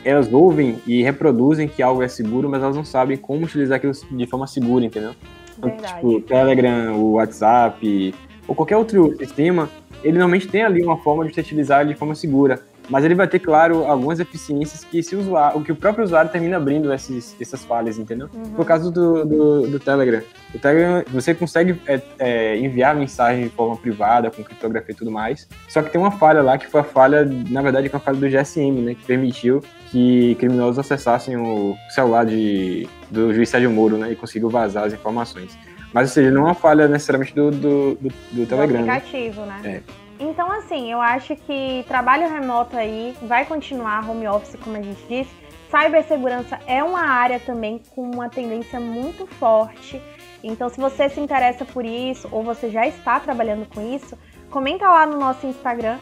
elas 0.05 0.33
ouvem 0.33 0.79
e 0.87 1.03
reproduzem 1.03 1.69
que 1.69 1.83
algo 1.83 2.03
é 2.03 2.09
seguro, 2.09 2.49
mas 2.49 2.63
elas 2.63 2.77
não 2.77 2.85
sabem 2.85 3.17
como 3.17 3.45
utilizar 3.45 3.77
aquilo 3.77 3.93
de 3.93 4.27
forma 4.27 4.47
segura, 4.47 4.85
entendeu? 4.85 5.13
Então, 5.59 5.71
tipo, 5.77 6.09
o 6.09 6.21
Telegram, 6.21 6.97
o 6.97 7.13
WhatsApp, 7.13 8.15
ou 8.49 8.55
qualquer 8.55 8.77
outro 8.77 9.17
sistema, 9.19 9.69
ele 10.03 10.15
normalmente 10.15 10.49
tem 10.49 10.63
ali 10.63 10.83
uma 10.83 10.97
forma 10.97 11.25
de 11.27 11.35
você 11.35 11.41
utilizar 11.41 11.87
de 11.87 11.95
forma 11.95 12.15
segura. 12.15 12.63
Mas 12.89 13.05
ele 13.05 13.15
vai 13.15 13.29
ter, 13.29 13.39
claro, 13.39 13.85
algumas 13.85 14.19
eficiências 14.19 14.83
que, 14.83 15.03
se 15.03 15.15
o, 15.15 15.21
usuário, 15.21 15.63
que 15.63 15.71
o 15.71 15.77
próprio 15.77 16.05
usuário 16.05 16.31
termina 16.31 16.57
abrindo 16.57 16.93
esses, 16.93 17.37
essas 17.41 17.65
falhas, 17.65 17.99
entendeu? 17.99 18.29
Uhum. 18.35 18.55
No 18.59 18.65
caso 18.65 18.91
do, 18.91 19.25
do, 19.25 19.67
do 19.69 19.79
Telegram. 19.79 20.23
O 20.53 20.59
Telegram, 20.59 21.05
você 21.09 21.33
consegue 21.33 21.81
é, 21.87 22.01
é, 22.19 22.57
enviar 22.59 22.97
mensagem 22.97 23.45
de 23.45 23.51
forma 23.51 23.77
privada, 23.77 24.31
com 24.31 24.43
criptografia 24.43 24.93
e 24.93 24.97
tudo 24.97 25.11
mais. 25.11 25.47
Só 25.69 25.83
que 25.83 25.91
tem 25.91 26.01
uma 26.01 26.11
falha 26.11 26.43
lá, 26.43 26.59
que 26.59 26.67
foi 26.67 26.81
a 26.81 26.85
falha, 26.85 27.25
na 27.25 27.63
verdade, 27.63 27.89
que 27.89 27.91
foi 27.91 28.01
a 28.01 28.03
falha 28.03 28.19
do 28.19 28.29
GSM, 28.29 28.83
né? 28.83 28.95
Que 28.95 29.05
permitiu 29.05 29.63
que 29.91 30.35
criminosos 30.37 30.79
acessassem 30.79 31.37
o 31.37 31.77
celular 31.91 32.25
de, 32.27 32.89
do 33.11 33.33
juiz 33.33 33.49
Sérgio 33.49 33.71
Moro, 33.71 33.99
né? 33.99 34.11
E 34.13 34.17
conseguiu 34.17 34.51
vazar 34.51 34.85
as 34.85 34.93
informações. 34.93 35.57
Mas, 35.93 36.09
ou 36.09 36.15
seja, 36.15 36.31
não 36.31 36.43
é 36.43 36.45
uma 36.47 36.55
falha 36.55 36.87
necessariamente 36.89 37.35
do, 37.35 37.51
do, 37.51 37.95
do, 37.97 38.13
do 38.33 38.47
Telegram, 38.47 38.81
do 38.81 38.87
né? 38.87 38.97
aplicativo, 38.97 39.45
né? 39.45 39.61
É. 39.65 40.10
Então, 40.21 40.53
assim, 40.53 40.93
eu 40.93 41.01
acho 41.01 41.35
que 41.35 41.83
trabalho 41.89 42.29
remoto 42.29 42.77
aí 42.77 43.17
vai 43.23 43.47
continuar, 43.47 44.07
home 44.09 44.29
office, 44.29 44.55
como 44.63 44.77
a 44.77 44.83
gente 44.83 45.03
disse. 45.09 45.35
Cibersegurança 45.71 46.61
é 46.67 46.85
uma 46.85 47.01
área 47.01 47.41
também 47.41 47.81
com 47.95 48.03
uma 48.03 48.29
tendência 48.29 48.79
muito 48.79 49.27
forte. 49.27 50.01
Então, 50.45 50.69
se 50.69 50.79
você 50.79 51.09
se 51.09 51.19
interessa 51.19 51.65
por 51.65 51.87
isso 51.87 52.29
ou 52.31 52.43
você 52.43 52.69
já 52.69 52.87
está 52.87 53.19
trabalhando 53.19 53.67
com 53.67 53.81
isso, 53.81 54.17
comenta 54.51 54.89
lá 54.89 55.07
no 55.07 55.19
nosso 55.19 55.47
Instagram, 55.47 55.99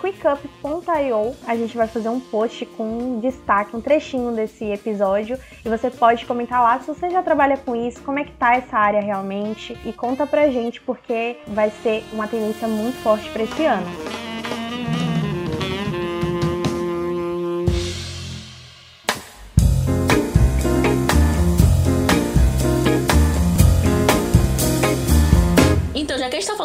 quickup.io. 0.00 1.36
A 1.46 1.56
gente 1.56 1.76
vai 1.76 1.86
fazer 1.86 2.08
um 2.08 2.20
post 2.20 2.64
com 2.64 2.84
um 2.84 3.20
destaque, 3.20 3.76
um 3.76 3.80
trechinho 3.80 4.32
desse 4.32 4.64
episódio. 4.64 5.38
E 5.64 5.68
você 5.68 5.90
pode 5.90 6.24
comentar 6.24 6.62
lá 6.62 6.78
se 6.78 6.86
você 6.86 7.10
já 7.10 7.22
trabalha 7.22 7.56
com 7.56 7.74
isso, 7.74 8.00
como 8.02 8.18
é 8.18 8.24
que 8.24 8.32
tá 8.32 8.54
essa 8.54 8.78
área 8.78 9.00
realmente. 9.00 9.76
E 9.84 9.92
conta 9.92 10.26
pra 10.26 10.48
gente, 10.48 10.80
porque 10.80 11.36
vai 11.48 11.70
ser 11.82 12.04
uma 12.12 12.28
tendência 12.28 12.68
muito 12.68 12.96
forte 13.02 13.28
para 13.30 13.42
esse 13.42 13.64
ano. 13.64 14.27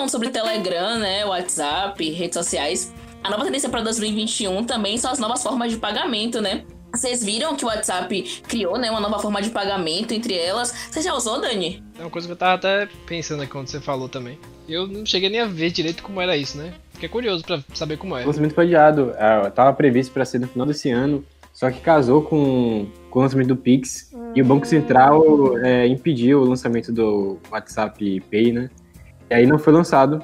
Falando 0.04 0.10
sobre 0.10 0.30
Telegram, 0.30 1.00
né, 1.00 1.26
WhatsApp, 1.26 2.12
redes 2.12 2.36
sociais, 2.36 2.94
a 3.24 3.30
nova 3.30 3.46
tendência 3.46 3.70
para 3.70 3.82
2021 3.82 4.66
também 4.66 4.98
são 4.98 5.12
as 5.12 5.20
novas 5.20 5.42
formas 5.42 5.72
de 5.72 5.78
pagamento, 5.78 6.42
né? 6.42 6.64
Vocês 6.94 7.24
viram 7.24 7.56
que 7.56 7.64
o 7.64 7.68
WhatsApp 7.68 8.42
criou, 8.48 8.78
né, 8.78 8.92
uma 8.92 9.00
nova 9.00 9.20
forma 9.20 9.42
de 9.42 9.50
pagamento 9.50 10.14
entre 10.14 10.36
elas. 10.38 10.90
Você 10.92 11.02
já 11.02 11.14
usou, 11.14 11.40
Dani? 11.40 11.82
É 11.98 12.02
uma 12.02 12.10
coisa 12.10 12.28
que 12.28 12.34
eu 12.34 12.38
tava 12.38 12.54
até 12.54 12.88
pensando 13.08 13.42
aqui 13.42 13.52
quando 13.52 13.68
você 13.68 13.80
falou 13.80 14.10
também. 14.10 14.38
Eu 14.68 14.88
não 14.88 15.06
cheguei 15.06 15.30
nem 15.30 15.40
a 15.40 15.46
ver 15.46 15.72
direito 15.72 16.04
como 16.04 16.20
era 16.22 16.36
isso, 16.36 16.58
né? 16.58 16.74
Fiquei 16.94 17.10
curioso 17.10 17.44
pra 17.44 17.64
saber 17.74 17.98
como 17.98 18.18
é. 18.18 18.24
O 18.24 18.28
lançamento 18.28 18.54
foi 18.54 18.66
adiado. 18.66 19.14
É, 19.18 19.50
tava 19.52 19.74
previsto 19.74 20.14
para 20.14 20.26
ser 20.26 20.40
no 20.40 20.48
final 20.48 20.68
desse 20.68 20.90
ano, 20.92 21.24
só 21.54 21.72
que 21.72 21.80
casou 21.80 22.22
com, 22.22 22.88
com 23.10 23.20
o 23.20 23.22
lançamento 23.22 23.48
do 23.48 23.58
Pix. 23.58 24.12
E 24.36 24.42
o 24.42 24.46
Banco 24.46 24.68
Central 24.68 25.58
é, 25.60 25.88
impediu 25.88 26.42
o 26.42 26.46
lançamento 26.46 26.92
do 26.92 27.38
WhatsApp 27.50 28.22
Pay, 28.30 28.52
né? 28.52 28.70
E 29.34 29.36
aí 29.36 29.48
não 29.48 29.58
foi 29.58 29.74
lançado. 29.74 30.22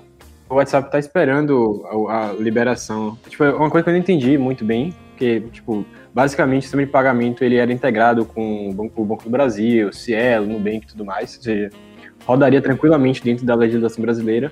O 0.48 0.54
WhatsApp 0.54 0.92
tá 0.92 1.00
esperando 1.00 1.84
a, 2.08 2.30
a 2.30 2.34
liberação. 2.34 3.18
Tipo, 3.28 3.44
é 3.44 3.52
uma 3.52 3.68
coisa 3.68 3.84
que 3.84 3.90
eu 3.90 3.94
não 3.94 4.00
entendi 4.00 4.38
muito 4.38 4.64
bem, 4.64 4.94
porque, 5.10 5.42
tipo, 5.52 5.84
basicamente 6.14 6.60
o 6.60 6.62
sistema 6.62 6.86
de 6.86 6.92
pagamento 6.92 7.44
ele 7.44 7.56
era 7.56 7.74
integrado 7.74 8.24
com 8.24 8.70
o 8.70 8.72
Banco, 8.74 9.02
o 9.02 9.06
Banco 9.06 9.24
do 9.24 9.30
Brasil, 9.32 9.92
Cielo, 9.92 10.46
Nubank 10.46 10.86
e 10.86 10.88
tudo 10.90 11.04
mais, 11.04 11.36
ou 11.38 11.42
seja, 11.42 11.72
rodaria 12.24 12.62
tranquilamente 12.62 13.24
dentro 13.24 13.48
da 13.48 13.56
legislação 13.56 14.04
brasileira, 14.04 14.52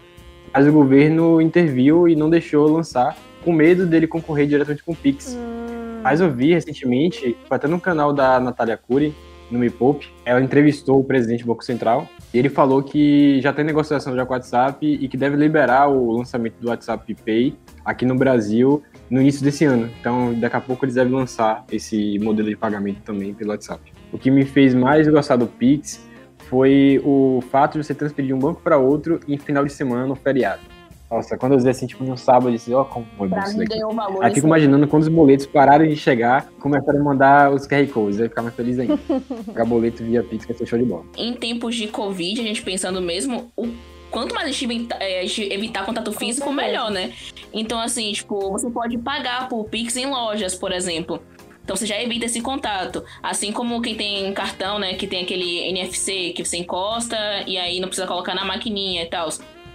mas 0.52 0.68
o 0.68 0.72
governo 0.72 1.40
interviu 1.40 2.08
e 2.08 2.16
não 2.16 2.28
deixou 2.28 2.68
lançar, 2.68 3.16
com 3.46 3.54
medo 3.54 3.86
dele 3.86 4.08
concorrer 4.08 4.48
diretamente 4.48 4.84
com 4.84 4.94
o 4.94 4.96
Pix. 4.96 5.36
Hum, 5.36 6.02
Mas 6.02 6.20
eu 6.20 6.32
vi 6.32 6.56
recentemente, 6.56 7.38
foi 7.48 7.58
até 7.58 7.68
no 7.68 7.80
canal 7.80 8.12
da 8.12 8.40
Natália 8.40 8.76
Cury, 8.76 9.14
no 9.50 9.60
Me 9.60 9.70
Poupe, 9.70 10.10
ela 10.26 10.42
entrevistou 10.42 11.00
o 11.00 11.04
presidente 11.04 11.44
do 11.44 11.48
Banco 11.48 11.64
Central 11.64 12.08
e 12.34 12.38
ele 12.38 12.50
falou 12.50 12.84
que 12.84 13.40
já 13.42 13.54
tem 13.54 13.64
negociação 13.64 14.16
já 14.16 14.26
com 14.26 14.34
o 14.34 14.36
WhatsApp 14.36 14.86
e 14.86 15.08
que 15.08 15.18
deve 15.18 15.36
liberar 15.36 15.90
o 15.90 16.12
lançamento 16.12 16.56
do 16.60 16.68
WhatsApp 16.70 17.16
Pay 17.26 17.56
aqui 17.86 18.06
no 18.06 18.16
Brasil 18.16 18.84
no 19.10 19.22
início 19.22 19.44
desse 19.44 19.66
ano. 19.66 19.90
Então, 20.00 20.34
daqui 20.34 20.56
a 20.56 20.62
pouco 20.62 20.86
eles 20.86 20.96
devem 20.96 21.14
lançar 21.14 21.66
esse 21.72 22.20
modelo 22.20 22.50
de 22.50 22.56
pagamento 22.56 23.02
também 23.02 23.34
pelo 23.34 23.52
WhatsApp. 23.52 23.82
O 24.12 24.18
que 24.18 24.30
me 24.30 24.46
fez 24.46 24.74
mais 24.74 25.08
gostar 25.08 25.38
do 25.38 25.48
Pix 25.48 26.06
foi 26.50 27.02
o 27.04 27.42
fato 27.50 27.78
de 27.78 27.86
você 27.86 27.94
transferir 27.94 28.28
de 28.28 28.34
um 28.34 28.40
banco 28.40 28.62
para 28.62 28.78
outro 28.78 29.20
em 29.28 29.38
final 29.38 29.66
de 29.66 29.72
semana, 29.72 30.06
no 30.06 30.16
feriado. 30.16 30.77
Nossa, 31.10 31.38
quando 31.38 31.54
eu 31.54 31.60
vi 31.60 31.70
assim, 31.70 31.88
tipo, 31.88 32.04
no 32.04 32.18
sábado, 32.18 32.50
eu 32.50 32.52
disse, 32.54 32.74
ó, 32.74 32.84
como 32.84 33.06
foi 33.18 33.30
Pra 33.30 33.44
isso 33.44 33.58
daqui. 33.58 33.70
ganhou 33.70 33.94
valor. 33.94 34.24
Aí 34.24 34.34
fico 34.34 34.46
imaginando 34.46 34.88
quando 34.88 35.04
os 35.04 35.10
boletos 35.10 35.46
pararam 35.46 35.88
de 35.88 35.96
chegar, 35.96 36.48
começaram 36.60 37.00
a 37.00 37.04
mandar 37.04 37.54
os 37.54 37.66
QR 37.66 37.88
Codes, 37.88 38.20
aí 38.20 38.28
ficar 38.28 38.42
mais 38.42 38.56
feliz 38.56 38.78
ainda. 38.78 38.98
Pagar 39.48 39.66
boleto 39.66 40.04
via 40.04 40.22
Pix 40.22 40.46
vai 40.46 40.58
ser 40.58 40.66
show 40.66 40.78
de 40.78 40.86
bola. 40.86 41.06
Em 41.16 41.34
tempos 41.34 41.76
de 41.76 41.88
Covid, 41.88 42.42
a 42.42 42.44
gente 42.44 42.62
pensando 42.62 43.02
mesmo, 43.02 43.50
o 43.56 43.70
quanto 44.12 44.36
mais 44.36 44.48
a 44.48 44.52
gente 44.52 44.66
evitar, 44.66 45.02
é, 45.02 45.20
a 45.20 45.22
gente 45.22 45.54
evitar 45.54 45.86
contato 45.86 46.12
físico, 46.12 46.52
melhor, 46.52 46.92
né? 46.92 47.14
Então, 47.54 47.80
assim, 47.80 48.12
tipo, 48.12 48.52
você 48.52 48.70
pode 48.70 48.98
pagar 48.98 49.48
por 49.48 49.64
Pix 49.66 49.96
em 49.96 50.08
lojas, 50.08 50.56
por 50.56 50.74
exemplo. 50.74 51.22
Então 51.64 51.76
você 51.76 51.86
já 51.86 52.02
evita 52.02 52.26
esse 52.26 52.40
contato. 52.40 53.04
Assim 53.22 53.52
como 53.52 53.82
quem 53.82 53.94
tem 53.94 54.34
cartão, 54.34 54.80
né? 54.80 54.94
Que 54.94 55.06
tem 55.06 55.24
aquele 55.24 55.68
NFC 55.68 56.32
que 56.34 56.46
você 56.46 56.56
encosta 56.56 57.18
e 57.46 57.58
aí 57.58 57.82
não 57.82 57.90
precisa 57.90 58.08
colocar 58.08 58.34
na 58.34 58.46
maquininha 58.46 59.04
e 59.04 59.06
tal. 59.08 59.28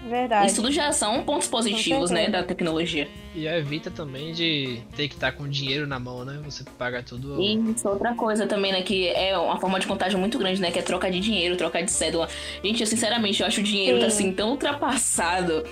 Verdade. 0.08 0.46
Isso 0.46 0.56
tudo 0.56 0.70
já 0.72 0.92
são 0.92 1.22
pontos 1.22 1.48
positivos, 1.48 2.10
né? 2.10 2.28
Da 2.28 2.42
tecnologia. 2.42 3.08
E 3.34 3.46
evita 3.46 3.90
também 3.90 4.32
de 4.32 4.80
ter 4.96 5.08
que 5.08 5.14
estar 5.14 5.32
com 5.32 5.48
dinheiro 5.48 5.86
na 5.86 5.98
mão, 5.98 6.24
né? 6.24 6.40
Você 6.44 6.64
paga 6.78 7.02
tudo. 7.02 7.40
E 7.40 7.54
isso, 7.70 7.88
outra 7.88 8.14
coisa 8.14 8.46
também, 8.46 8.72
né? 8.72 8.82
Que 8.82 9.08
é 9.08 9.36
uma 9.38 9.58
forma 9.58 9.80
de 9.80 9.86
contágio 9.86 10.18
muito 10.18 10.38
grande, 10.38 10.60
né? 10.60 10.70
Que 10.70 10.78
é 10.78 10.82
troca 10.82 11.10
de 11.10 11.18
dinheiro, 11.20 11.56
troca 11.56 11.82
de 11.82 11.90
cédula. 11.90 12.28
Gente, 12.62 12.80
eu 12.80 12.86
sinceramente, 12.86 13.40
eu 13.40 13.46
acho 13.46 13.60
o 13.60 13.64
dinheiro 13.64 14.00
Sim. 14.00 14.06
assim 14.06 14.32
tão 14.32 14.50
ultrapassado. 14.50 15.64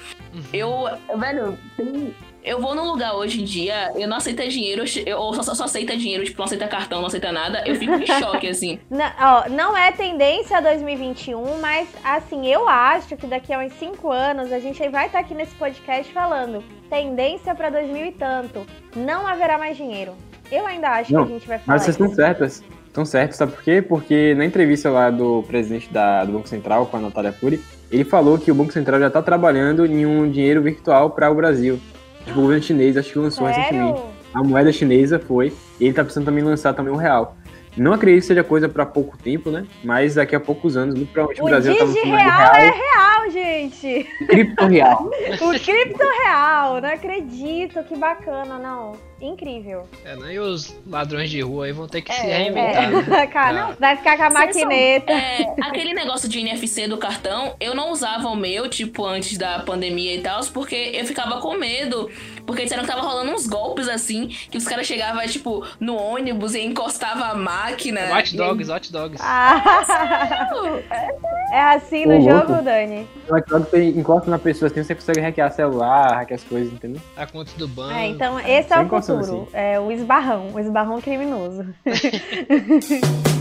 Eu, 0.53 0.85
velho, 1.19 1.59
tem- 1.77 2.15
eu 2.45 2.61
vou 2.61 2.75
num 2.75 2.91
lugar 2.91 3.15
hoje 3.15 3.41
em 3.43 3.45
dia, 3.45 3.93
eu 3.97 4.09
não 4.09 4.17
aceito 4.17 4.47
dinheiro, 4.49 4.85
eu 5.07 5.35
só, 5.35 5.43
só, 5.43 5.55
só 5.55 5.65
aceita 5.65 5.97
dinheiro, 5.97 6.25
tipo, 6.25 6.39
não 6.39 6.45
aceita 6.47 6.67
cartão, 6.69 7.01
não 7.01 7.07
aceita 7.07 7.31
nada. 7.33 7.63
Eu 7.67 7.75
fico 7.77 7.93
em 7.95 8.07
choque, 8.07 8.49
assim. 8.51 8.79
Não, 8.91 9.11
ó, 9.21 9.49
não 9.49 9.77
é 9.77 9.93
tendência 9.93 10.61
2021, 10.61 11.59
mas 11.61 11.89
assim, 12.05 12.47
eu 12.47 12.69
acho 12.69 13.17
que 13.17 13.27
daqui 13.27 13.53
a 13.53 13.59
uns 13.59 13.73
5 13.75 14.11
anos 14.11 14.53
a 14.53 14.59
gente 14.59 14.87
vai 14.89 15.07
estar 15.07 15.19
aqui 15.21 15.35
nesse 15.35 15.55
podcast 15.55 16.13
falando 16.13 16.63
tendência 16.89 17.55
pra 17.55 17.71
2000 17.71 18.07
e 18.07 18.13
tanto. 18.13 18.67
Não 18.97 19.27
haverá 19.27 19.59
mais 19.59 19.77
dinheiro. 19.77 20.15
Eu 20.51 20.67
ainda 20.67 20.89
acho 20.91 21.13
Não, 21.13 21.25
que 21.25 21.31
a 21.31 21.35
gente 21.35 21.47
vai 21.49 21.59
falar 21.59 21.75
Mas 21.79 21.83
vocês 21.83 21.95
estão 21.97 22.13
certas. 22.15 22.65
Estão 22.87 23.05
certos, 23.05 23.37
sabe 23.37 23.53
por 23.53 23.63
quê? 23.63 23.81
Porque 23.81 24.35
na 24.35 24.45
entrevista 24.45 24.91
lá 24.91 25.11
do 25.11 25.45
presidente 25.47 25.89
da- 25.93 26.25
do 26.25 26.33
Banco 26.33 26.49
Central, 26.49 26.87
com 26.87 26.97
a 26.97 27.01
Natália 27.01 27.31
Cury, 27.33 27.63
ele 27.89 28.03
falou 28.03 28.37
que 28.37 28.51
o 28.51 28.55
Banco 28.55 28.73
Central 28.73 28.99
já 28.99 29.07
está 29.07 29.23
trabalhando 29.23 29.87
em 29.87 30.05
um 30.05 30.29
dinheiro 30.29 30.61
virtual 30.61 31.11
para 31.11 31.31
o 31.31 31.35
Brasil. 31.37 31.79
Tipo, 32.31 32.41
o 32.41 32.43
governo 32.43 32.63
chinês 32.63 32.97
acho 32.97 33.13
que 33.13 33.19
lançou 33.19 33.47
recentemente. 33.47 33.99
Sério? 33.99 34.21
A 34.33 34.43
moeda 34.45 34.73
chinesa 34.73 35.19
foi, 35.19 35.53
e 35.81 35.85
ele 35.85 35.93
tá 35.93 36.05
precisando 36.05 36.25
também 36.25 36.45
lançar 36.45 36.73
também 36.73 36.93
um 36.93 36.97
real. 36.97 37.37
Não 37.77 37.93
acredito 37.93 38.23
que 38.23 38.29
seja 38.29 38.45
coisa 38.45 38.69
para 38.69 38.87
pouco 38.87 39.17
tempo, 39.17 39.51
né? 39.51 39.65
Mas 39.83 40.15
daqui 40.15 40.35
a 40.35 40.41
poucos 40.41 40.77
anos, 40.77 40.95
muito 40.95 41.13
provavelmente 41.13 41.43
o, 41.43 41.45
O 41.45 41.49
Brasil 41.49 41.77
tá 41.77 41.85
lançando 41.85 42.05
real 42.05 42.55
é 42.55 42.71
real, 42.71 43.20
gente. 43.29 44.07
cripto 44.27 44.67
real. 44.67 45.11
O 45.43 45.51
cripto 45.61 46.05
real, 46.25 46.81
não 46.81 46.89
acredito, 46.89 47.83
que 47.85 47.97
bacana, 47.97 48.59
não. 48.59 48.93
Incrível. 49.21 49.87
É, 50.03 50.17
né? 50.17 50.33
E 50.33 50.39
os 50.39 50.75
ladrões 50.87 51.29
de 51.31 51.43
rua 51.43 51.67
aí 51.67 51.73
vão 51.73 51.87
ter 51.87 52.01
que 52.01 52.11
se 52.11 52.27
É, 52.27 52.39
reinventar. 52.39 52.91
né? 52.91 53.23
É, 53.23 53.27
cara, 53.29 53.65
Ah. 53.69 53.75
vai 53.79 53.95
ficar 53.97 54.17
com 54.17 54.23
a 54.23 54.31
maquineta. 54.31 55.13
É, 55.13 55.55
aquele 55.61 55.93
negócio 55.93 56.27
de 56.27 56.39
NFC 56.41 56.89
do 56.89 56.97
cartão, 56.97 57.55
eu 57.61 57.75
não 57.75 57.91
usava 57.91 58.29
o 58.29 58.35
meu, 58.37 58.67
tipo, 58.71 59.05
antes 59.05 59.37
da 59.37 59.59
pandemia 59.59 60.15
e 60.15 60.23
tal, 60.23 60.41
porque 60.55 60.93
eu 60.95 61.05
ficava 61.05 61.39
com 61.39 61.55
medo. 61.55 62.11
Porque 62.47 62.63
disseram 62.63 62.83
que 62.83 62.89
tava 62.89 63.03
rolando 63.03 63.33
uns 63.33 63.47
golpes 63.47 63.89
assim, 63.89 64.29
que 64.29 64.57
os 64.57 64.65
caras 64.67 64.87
chegavam, 64.87 65.25
tipo, 65.27 65.67
no 65.79 65.97
ônibus 65.97 66.55
e 66.55 66.63
encostava 66.63 67.27
a 67.27 67.35
máquina. 67.35 68.01
Hot 68.17 68.35
dogs, 68.35 68.71
hot 68.73 68.91
dogs. 68.91 69.23
Ah, 69.23 69.63
E- 71.53 71.53
é 71.55 71.61
assim 71.75 72.07
no 72.07 72.17
Ô, 72.17 72.21
jogo, 72.23 72.53
louco. 72.53 72.65
Dani? 72.65 73.07
Mas 73.29 73.45
quando 73.45 73.71
você 73.71 73.91
encosta 73.91 74.31
na 74.31 74.39
pessoa 74.39 74.71
assim, 74.71 74.83
você 74.83 74.95
consegue 74.95 75.21
hackear 75.21 75.53
celular, 75.53 76.15
hackear 76.17 76.41
as 76.41 76.45
coisas, 76.45 76.73
entendeu? 76.73 77.01
A 77.17 77.27
conta 77.27 77.53
do 77.57 77.69
banco. 77.69 77.93
É, 77.93 78.09
então 78.09 78.41
esse 78.41 78.73
é 78.73 78.77
sem 78.77 78.87
o 78.87 78.89
futuro. 78.89 79.49
É 79.53 79.79
o 79.79 79.91
esbarrão, 79.93 80.51
o 80.53 80.59
esbarrão 80.59 81.01
criminoso. 81.01 81.67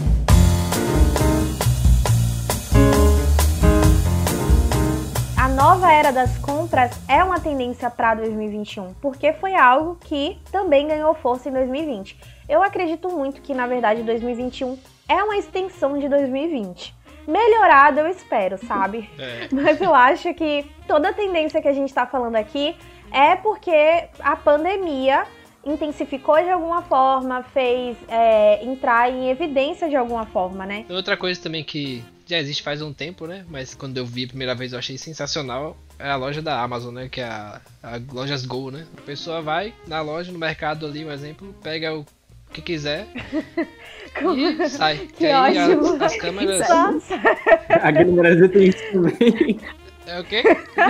A 5.40 5.48
nova 5.48 5.92
era 5.92 6.12
das 6.12 6.38
compras 6.38 6.92
é 7.08 7.24
uma 7.24 7.40
tendência 7.40 7.90
para 7.90 8.14
2021, 8.14 8.94
porque 8.96 9.32
foi 9.34 9.56
algo 9.56 9.98
que 10.02 10.38
também 10.52 10.88
ganhou 10.88 11.14
força 11.16 11.50
em 11.50 11.54
2020. 11.54 12.20
Eu 12.48 12.62
acredito 12.62 13.10
muito 13.10 13.42
que, 13.42 13.54
na 13.54 13.66
verdade, 13.66 14.04
2021 14.04 14.78
é 15.08 15.24
uma 15.24 15.38
extensão 15.38 15.98
de 15.98 16.08
2020. 16.10 16.94
Melhorado, 17.28 18.00
eu 18.00 18.08
espero, 18.08 18.58
sabe? 18.66 19.10
É. 19.18 19.48
Mas 19.54 19.80
eu 19.80 19.94
acho 19.94 20.34
que 20.34 20.66
toda 20.88 21.10
a 21.10 21.14
tendência 21.14 21.62
que 21.62 21.68
a 21.68 21.74
gente 21.74 21.94
tá 21.94 22.06
falando 22.06 22.36
aqui 22.36 22.76
é 23.12 23.36
porque 23.36 24.08
a 24.20 24.36
pandemia 24.36 25.26
intensificou 25.66 26.42
de 26.42 26.50
alguma 26.50 26.82
forma, 26.82 27.44
fez 27.44 27.98
é, 28.08 28.64
entrar 28.64 29.12
em 29.12 29.30
evidência 29.30 29.90
de 29.90 29.96
alguma 29.96 30.26
forma, 30.26 30.66
né? 30.66 30.86
Outra 30.90 31.18
coisa 31.18 31.40
também 31.42 31.64
que 31.64 32.04
já 32.26 32.38
existe 32.38 32.64
faz 32.64 32.82
um 32.82 32.94
tempo, 32.94 33.26
né? 33.26 33.46
Mas 33.50 33.74
quando 33.74 33.98
eu 33.98 34.06
vi 34.06 34.26
a 34.26 34.28
primeira 34.28 34.56
vez 34.56 34.74
eu 34.74 34.80
achei 34.80 34.98
sensacional. 34.98 35.76
É 35.98 36.10
a 36.10 36.16
loja 36.16 36.42
da 36.42 36.62
Amazon, 36.62 36.94
né? 36.94 37.10
Que 37.10 37.22
é 37.22 37.26
a, 37.26 37.60
a 37.84 38.00
Lojas 38.12 38.46
Go, 38.46 38.72
né? 38.72 38.88
A 38.98 39.02
pessoa 39.02 39.42
vai 39.42 39.74
na 39.88 40.02
loja, 40.02 40.32
no 40.32 40.40
mercado 40.40 40.86
ali, 40.86 41.04
um 41.04 41.12
exemplo, 41.12 41.54
pega 41.62 41.94
o 41.94 42.06
que 42.54 42.62
quiser 42.62 43.08
e 44.36 44.70
sai. 44.70 45.08
Que 45.18 45.26
aí 45.28 45.58
a- 45.58 45.68
ótimo. 45.68 46.04
as 46.04 46.16
câmeras. 46.18 46.62
Aqui 47.70 48.04
no 48.06 48.14
Brasil 48.14 48.50
tem 48.50 48.68
isso 48.70 48.84
também. 48.92 49.60
É 50.08 50.20
o 50.20 50.24
quê? 50.24 50.44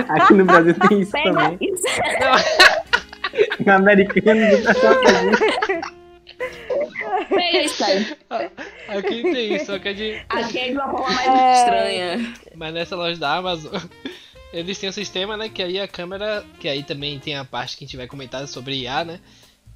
Aqui 0.08 0.34
no 0.34 0.44
Brasil 0.46 0.74
tem 0.88 1.00
isso 1.02 1.12
Pega 1.12 1.32
também. 1.32 1.58
isso. 1.60 1.84
Na 3.64 3.76
americana 3.76 4.50
do 4.56 4.62
pessoal 4.64 4.94
faz 5.02 5.80
Pega 7.28 7.60
isso 7.62 7.84
aí. 7.84 8.16
Aqui 8.88 9.22
tem 9.22 9.54
isso, 9.56 9.66
só 9.66 9.78
que 9.78 9.88
é 9.88 9.92
de. 9.92 10.22
Aqui 10.28 10.58
é 10.58 10.68
de 10.70 10.74
uma 10.74 10.88
forma 10.90 11.10
mais 11.10 11.28
É. 11.28 11.52
estranha. 11.54 12.34
Mas 12.56 12.74
nessa 12.74 12.96
loja 12.96 13.18
da 13.20 13.36
Amazon, 13.36 13.74
eles 14.52 14.78
têm 14.78 14.88
um 14.88 14.92
sistema, 14.92 15.36
né? 15.36 15.48
Que 15.48 15.62
aí 15.62 15.78
a 15.78 15.86
câmera. 15.86 16.42
Que 16.58 16.68
aí 16.68 16.82
também 16.82 17.18
tem 17.18 17.36
a 17.36 17.44
parte 17.44 17.76
que 17.76 17.84
a 17.84 17.86
gente 17.86 17.96
vai 17.96 18.06
comentar 18.06 18.46
sobre 18.48 18.74
IA, 18.82 19.04
né? 19.04 19.20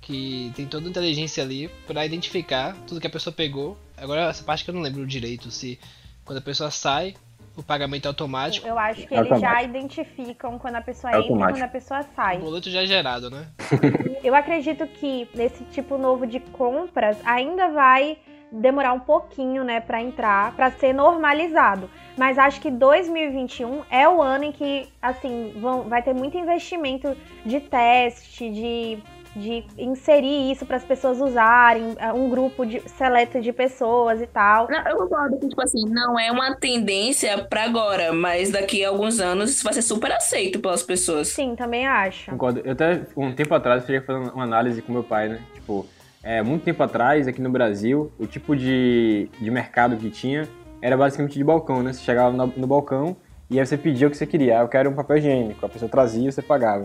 Que 0.06 0.52
tem 0.54 0.66
toda 0.66 0.86
a 0.86 0.90
inteligência 0.90 1.42
ali 1.42 1.68
pra 1.86 2.04
identificar 2.04 2.76
tudo 2.86 3.00
que 3.00 3.06
a 3.06 3.10
pessoa 3.10 3.32
pegou. 3.34 3.74
Agora, 3.96 4.28
essa 4.28 4.44
parte 4.44 4.62
que 4.62 4.68
eu 4.70 4.74
não 4.74 4.82
lembro 4.82 5.06
direito, 5.06 5.50
se 5.50 5.78
quando 6.26 6.38
a 6.38 6.42
pessoa 6.42 6.70
sai, 6.70 7.14
o 7.56 7.62
pagamento 7.62 8.04
é 8.04 8.08
automático. 8.08 8.66
eu 8.66 8.78
acho 8.78 9.06
que 9.06 9.14
É 9.14 9.20
eles 9.20 9.40
já 9.40 9.62
identificam 9.62 10.58
quando 10.58 10.74
a 10.74 10.82
pessoa 10.82 11.10
É 11.14 11.20
entra 11.20 11.32
e 11.32 11.38
quando 11.52 11.62
a 11.62 11.68
pessoa 11.68 12.00
O 12.00 12.06
sai. 12.14 12.38
boleto 12.38 12.68
já 12.70 12.82
é 12.82 12.86
gerado, 12.86 13.30
né? 13.30 13.46
Eu 14.22 14.34
acredito 14.34 14.86
que 14.86 15.26
nesse 15.34 15.64
tipo 15.64 15.96
novo 15.96 16.26
de 16.26 16.38
compras 16.40 17.16
ainda 17.24 17.68
vai 17.68 18.18
demorar 18.52 18.92
um 18.92 19.00
pouquinho, 19.00 19.64
né, 19.64 19.80
para 19.80 20.00
entrar, 20.02 20.52
para 20.54 20.70
ser 20.70 20.92
normalizado. 20.92 21.88
Mas 22.16 22.38
acho 22.38 22.60
que 22.60 22.70
2021 22.70 23.82
é 23.90 24.08
o 24.08 24.22
ano 24.22 24.44
em 24.44 24.52
que, 24.52 24.88
assim, 25.02 25.52
vão, 25.56 25.82
vai 25.82 26.02
ter 26.02 26.14
muito 26.14 26.36
investimento 26.38 27.16
de 27.44 27.58
teste, 27.60 28.48
de 28.50 28.98
de 29.36 29.64
inserir 29.76 30.50
isso 30.52 30.64
para 30.64 30.76
as 30.76 30.84
pessoas 30.84 31.20
usarem, 31.20 31.94
é, 31.98 32.12
um 32.12 32.30
grupo 32.30 32.64
de, 32.64 32.80
seleto 32.88 33.40
de 33.40 33.52
pessoas 33.52 34.20
e 34.20 34.26
tal. 34.26 34.68
Não, 34.68 34.88
eu 34.88 34.96
concordo 34.96 35.38
que, 35.38 35.48
tipo 35.48 35.62
assim, 35.62 35.84
não 35.88 36.18
é 36.18 36.30
uma 36.30 36.54
tendência 36.54 37.38
para 37.44 37.64
agora, 37.64 38.12
mas 38.12 38.50
daqui 38.50 38.84
a 38.84 38.88
alguns 38.88 39.20
anos 39.20 39.50
isso 39.50 39.64
vai 39.64 39.72
ser 39.72 39.82
super 39.82 40.12
aceito 40.12 40.60
pelas 40.60 40.82
pessoas. 40.82 41.28
Sim, 41.28 41.54
também 41.56 41.86
acho. 41.86 42.30
Concordo. 42.30 42.60
Eu 42.64 42.72
até, 42.72 43.02
um 43.16 43.32
tempo 43.32 43.54
atrás, 43.54 43.82
eu 43.82 43.86
cheguei 43.86 44.00
fazer 44.00 44.30
uma 44.30 44.44
análise 44.44 44.80
com 44.80 44.92
meu 44.92 45.02
pai, 45.02 45.28
né? 45.28 45.40
Tipo, 45.54 45.86
é, 46.22 46.42
muito 46.42 46.62
tempo 46.62 46.82
atrás, 46.82 47.28
aqui 47.28 47.42
no 47.42 47.50
Brasil, 47.50 48.12
o 48.18 48.26
tipo 48.26 48.56
de, 48.56 49.28
de 49.40 49.50
mercado 49.50 49.96
que 49.96 50.10
tinha 50.10 50.48
era 50.80 50.96
basicamente 50.96 51.34
de 51.34 51.44
balcão, 51.44 51.82
né? 51.82 51.92
Você 51.92 52.02
chegava 52.02 52.34
no, 52.34 52.46
no 52.56 52.66
balcão 52.66 53.16
e 53.50 53.58
aí 53.58 53.66
você 53.66 53.76
pedia 53.76 54.06
o 54.06 54.10
que 54.10 54.16
você 54.16 54.26
queria. 54.26 54.58
Ah, 54.58 54.62
eu 54.62 54.68
quero 54.68 54.90
um 54.90 54.94
papel 54.94 55.18
higiênico. 55.18 55.64
A 55.64 55.68
pessoa 55.68 55.88
trazia 55.88 56.28
e 56.28 56.32
você 56.32 56.42
pagava. 56.42 56.84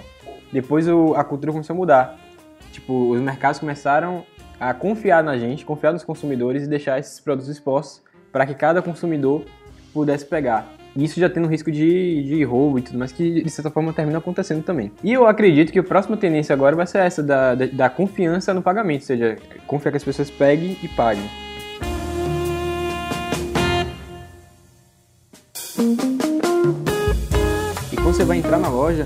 Depois 0.51 0.87
o, 0.87 1.13
a 1.15 1.23
cultura 1.23 1.51
começou 1.51 1.73
a 1.73 1.77
mudar. 1.77 2.28
Tipo, 2.71 3.11
os 3.11 3.21
mercados 3.21 3.59
começaram 3.59 4.23
a 4.59 4.73
confiar 4.73 5.23
na 5.23 5.37
gente, 5.37 5.65
confiar 5.65 5.93
nos 5.93 6.03
consumidores 6.03 6.63
e 6.63 6.67
deixar 6.67 6.99
esses 6.99 7.19
produtos 7.19 7.49
expostos 7.49 8.01
para 8.31 8.45
que 8.45 8.53
cada 8.53 8.81
consumidor 8.81 9.45
pudesse 9.93 10.25
pegar. 10.25 10.67
Isso 10.95 11.19
já 11.19 11.29
tendo 11.29 11.47
risco 11.47 11.71
de, 11.71 12.23
de 12.23 12.43
roubo 12.43 12.79
e 12.79 12.81
tudo 12.81 12.97
mais, 12.97 13.11
que 13.11 13.43
de 13.43 13.49
certa 13.49 13.69
forma 13.69 13.93
termina 13.93 14.17
acontecendo 14.17 14.63
também. 14.63 14.91
E 15.03 15.13
eu 15.13 15.27
acredito 15.27 15.71
que 15.71 15.79
a 15.79 15.83
próxima 15.83 16.17
tendência 16.17 16.53
agora 16.53 16.75
vai 16.75 16.87
ser 16.87 16.99
essa, 16.99 17.21
da, 17.21 17.55
da, 17.55 17.65
da 17.67 17.89
confiança 17.89 18.53
no 18.53 18.61
pagamento, 18.61 19.01
ou 19.01 19.07
seja, 19.07 19.37
confiar 19.67 19.91
que 19.91 19.97
as 19.97 20.03
pessoas 20.03 20.29
peguem 20.29 20.75
e 20.83 20.87
paguem. 20.89 21.23
E 27.91 27.95
quando 27.95 28.13
você 28.13 28.25
vai 28.25 28.37
entrar 28.37 28.57
na 28.57 28.69
loja, 28.69 29.05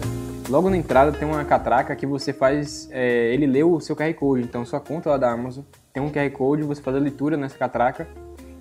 logo 0.54 0.70
na 0.70 0.78
entrada 0.78 1.12
tem 1.12 1.28
uma 1.28 1.44
catraca 1.44 1.96
que 1.96 2.06
você 2.06 2.32
faz, 2.32 2.88
é, 2.92 3.34
ele 3.34 3.48
lê 3.48 3.64
o 3.64 3.80
seu 3.80 3.96
QR 3.96 4.14
Code, 4.14 4.44
então 4.44 4.64
sua 4.64 4.80
conta 4.80 5.10
lá 5.10 5.18
da 5.18 5.32
Amazon 5.32 5.64
tem 5.92 6.02
um 6.04 6.12
QR 6.12 6.30
Code, 6.30 6.62
você 6.62 6.80
faz 6.80 6.96
a 6.96 7.00
leitura 7.00 7.36
nessa 7.36 7.58
catraca 7.58 8.08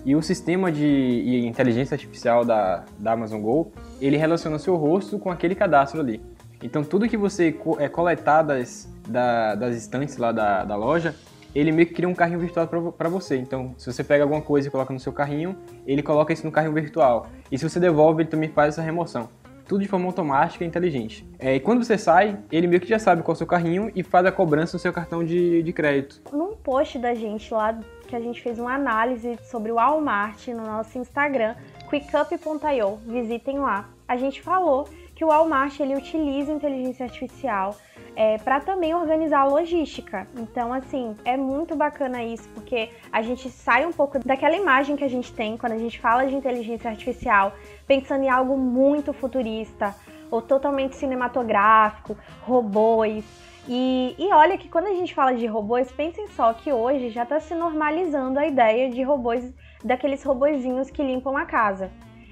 e 0.02 0.16
o 0.16 0.22
sistema 0.22 0.72
de 0.72 1.44
inteligência 1.46 1.94
artificial 1.94 2.46
da, 2.46 2.86
da 2.98 3.12
Amazon 3.12 3.42
Go, 3.42 3.70
ele 4.00 4.16
relaciona 4.16 4.58
seu 4.58 4.74
rosto 4.74 5.18
com 5.18 5.30
aquele 5.30 5.54
cadastro 5.54 6.00
ali. 6.00 6.18
Então 6.62 6.82
tudo 6.82 7.06
que 7.06 7.16
você 7.18 7.54
é 7.78 7.90
coletar 7.90 8.42
das, 8.42 8.88
da, 9.06 9.54
das 9.54 9.76
estantes 9.76 10.16
lá 10.16 10.32
da, 10.32 10.64
da 10.64 10.74
loja, 10.74 11.14
ele 11.54 11.72
meio 11.72 11.86
que 11.86 11.92
cria 11.92 12.08
um 12.08 12.14
carrinho 12.14 12.40
virtual 12.40 12.66
para 12.66 13.10
você. 13.10 13.36
Então, 13.36 13.74
se 13.76 13.92
você 13.92 14.02
pega 14.02 14.24
alguma 14.24 14.40
coisa 14.40 14.66
e 14.66 14.70
coloca 14.70 14.94
no 14.94 14.98
seu 14.98 15.12
carrinho, 15.12 15.54
ele 15.86 16.02
coloca 16.02 16.32
isso 16.32 16.46
no 16.46 16.50
carrinho 16.50 16.72
virtual. 16.72 17.26
E 17.50 17.58
se 17.58 17.68
você 17.68 17.78
devolve, 17.78 18.22
ele 18.22 18.30
também 18.30 18.48
faz 18.48 18.72
essa 18.72 18.80
remoção. 18.80 19.28
Tudo 19.66 19.82
de 19.82 19.88
forma 19.88 20.06
automática 20.06 20.64
e 20.64 20.66
inteligente. 20.66 21.26
É, 21.38 21.56
e 21.56 21.60
quando 21.60 21.84
você 21.84 21.96
sai, 21.96 22.38
ele 22.50 22.66
meio 22.66 22.80
que 22.80 22.88
já 22.88 22.98
sabe 22.98 23.22
qual 23.22 23.32
é 23.32 23.36
o 23.36 23.38
seu 23.38 23.46
carrinho 23.46 23.90
e 23.94 24.02
faz 24.02 24.26
a 24.26 24.32
cobrança 24.32 24.76
no 24.76 24.80
seu 24.80 24.92
cartão 24.92 25.24
de, 25.24 25.62
de 25.62 25.72
crédito. 25.72 26.20
Num 26.32 26.54
post 26.56 26.98
da 26.98 27.14
gente 27.14 27.52
lá 27.52 27.78
que 28.06 28.16
a 28.16 28.20
gente 28.20 28.42
fez 28.42 28.58
uma 28.58 28.74
análise 28.74 29.38
sobre 29.50 29.72
o 29.72 29.76
Walmart 29.76 30.48
no 30.48 30.66
nosso 30.66 30.98
Instagram, 30.98 31.54
quickup.io, 31.88 32.98
visitem 33.06 33.58
lá. 33.58 33.88
A 34.06 34.16
gente 34.16 34.42
falou 34.42 34.86
que 35.14 35.24
o 35.24 35.28
Walmart 35.28 35.78
ele 35.80 35.94
utiliza 35.94 36.52
inteligência 36.52 37.04
artificial 37.04 37.76
é, 38.14 38.38
para 38.38 38.60
também 38.60 38.94
organizar 38.94 39.40
a 39.40 39.44
logística. 39.44 40.26
Então, 40.36 40.72
assim, 40.72 41.16
é 41.24 41.36
muito 41.36 41.74
bacana 41.74 42.22
isso, 42.22 42.48
porque 42.50 42.90
a 43.10 43.22
gente 43.22 43.48
sai 43.48 43.86
um 43.86 43.92
pouco 43.92 44.18
daquela 44.18 44.56
imagem 44.56 44.96
que 44.96 45.04
a 45.04 45.08
gente 45.08 45.32
tem 45.32 45.56
quando 45.56 45.72
a 45.72 45.78
gente 45.78 45.98
fala 46.00 46.26
de 46.26 46.34
inteligência 46.34 46.90
artificial, 46.90 47.54
pensando 47.92 48.24
em 48.24 48.30
algo 48.30 48.56
muito 48.56 49.12
futurista 49.12 49.94
ou 50.30 50.40
totalmente 50.40 50.96
cinematográfico, 50.96 52.16
robôs. 52.40 53.22
E, 53.68 54.14
e, 54.18 54.32
olha 54.32 54.56
que 54.56 54.66
quando 54.66 54.86
a 54.86 54.94
gente 54.94 55.14
fala 55.14 55.34
de 55.34 55.46
robôs, 55.46 55.92
pensem 55.92 56.26
só 56.28 56.54
que 56.54 56.72
hoje 56.72 57.10
já 57.10 57.24
está 57.24 57.38
se 57.38 57.54
normalizando 57.54 58.38
a 58.38 58.46
ideia 58.46 58.88
de 58.88 59.02
robôs, 59.02 59.52
daqueles 59.84 60.24
robozinhos 60.24 60.90
que 60.90 61.02
limpam 61.02 61.36
a 61.36 61.44
casa. 61.44 61.90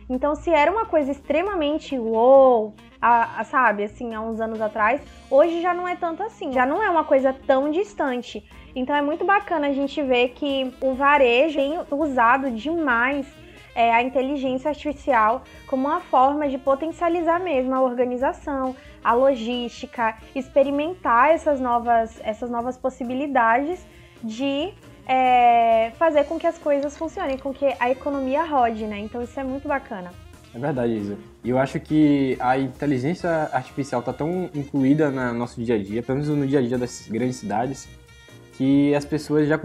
Então, 0.09 0.35
se 0.35 0.51
era 0.51 0.73
uma 0.73 0.87
coisa 0.87 1.11
extremamente 1.13 1.97
wow, 1.99 2.75
a, 3.01 3.41
a, 3.41 3.45
sabe, 3.45 3.85
assim, 3.85 4.15
há 4.15 4.21
uns 4.21 4.41
anos 4.41 4.63
atrás, 4.63 5.03
hoje 5.31 5.61
já 5.61 5.75
não 5.75 5.87
é 5.87 5.95
tanto 5.95 6.23
assim, 6.23 6.53
já 6.53 6.65
não 6.65 6.83
é 6.83 6.89
uma 6.89 7.05
coisa 7.05 7.35
tão 7.47 7.71
distante. 7.71 8.43
Então, 8.75 8.97
é 8.97 9.03
muito 9.03 9.27
bacana 9.27 9.69
a 9.69 9.73
gente 9.73 10.03
ver 10.03 10.31
que 10.31 10.73
o 10.81 10.95
varejo 10.95 11.59
tem 11.59 11.79
usado 11.91 12.51
demais 12.51 13.27
é, 13.75 13.93
a 13.93 14.03
inteligência 14.03 14.69
artificial 14.69 15.43
como 15.67 15.89
uma 15.89 16.01
forma 16.01 16.49
de 16.49 16.59
potencializar 16.59 17.41
mesmo 17.41 17.75
a 17.75 17.81
organização, 17.81 18.75
a 19.03 19.13
logística, 19.13 20.17
experimentar 20.35 21.31
essas 21.31 21.61
novas, 21.61 22.21
essas 22.23 22.51
novas 22.51 22.77
possibilidades 22.77 23.85
de 24.23 24.73
é, 25.07 25.91
fazer 25.99 26.25
com 26.25 26.39
que 26.39 26.47
as 26.47 26.59
coisas 26.59 26.97
funcionem, 26.97 27.39
com 27.39 27.53
que 27.53 27.75
a 27.79 27.91
economia 27.91 28.45
rode, 28.45 28.85
né? 28.85 28.99
Então 28.99 29.23
isso 29.23 29.39
é 29.39 29.45
muito 29.45 29.67
bacana. 29.67 30.13
É 30.55 30.59
verdade, 30.59 30.97
Isa. 30.97 31.19
E 31.45 31.51
eu 31.51 31.59
acho 31.59 31.79
que 31.79 32.37
a 32.41 32.59
inteligência 32.59 33.31
artificial 33.53 34.01
está 34.01 34.13
tão 34.13 34.51
incluída 34.55 35.11
no 35.11 35.33
nosso 35.35 35.63
dia 35.63 35.77
a 35.77 35.83
dia, 35.83 36.03
pelo 36.03 36.19
menos 36.19 36.37
no 36.37 36.47
dia 36.47 36.59
a 36.59 36.63
dia 36.63 36.77
das 36.77 37.07
grandes 37.09 37.37
cidades, 37.37 37.89
que 38.55 38.95
as 38.95 39.05
pessoas 39.05 39.49
já. 39.49 39.59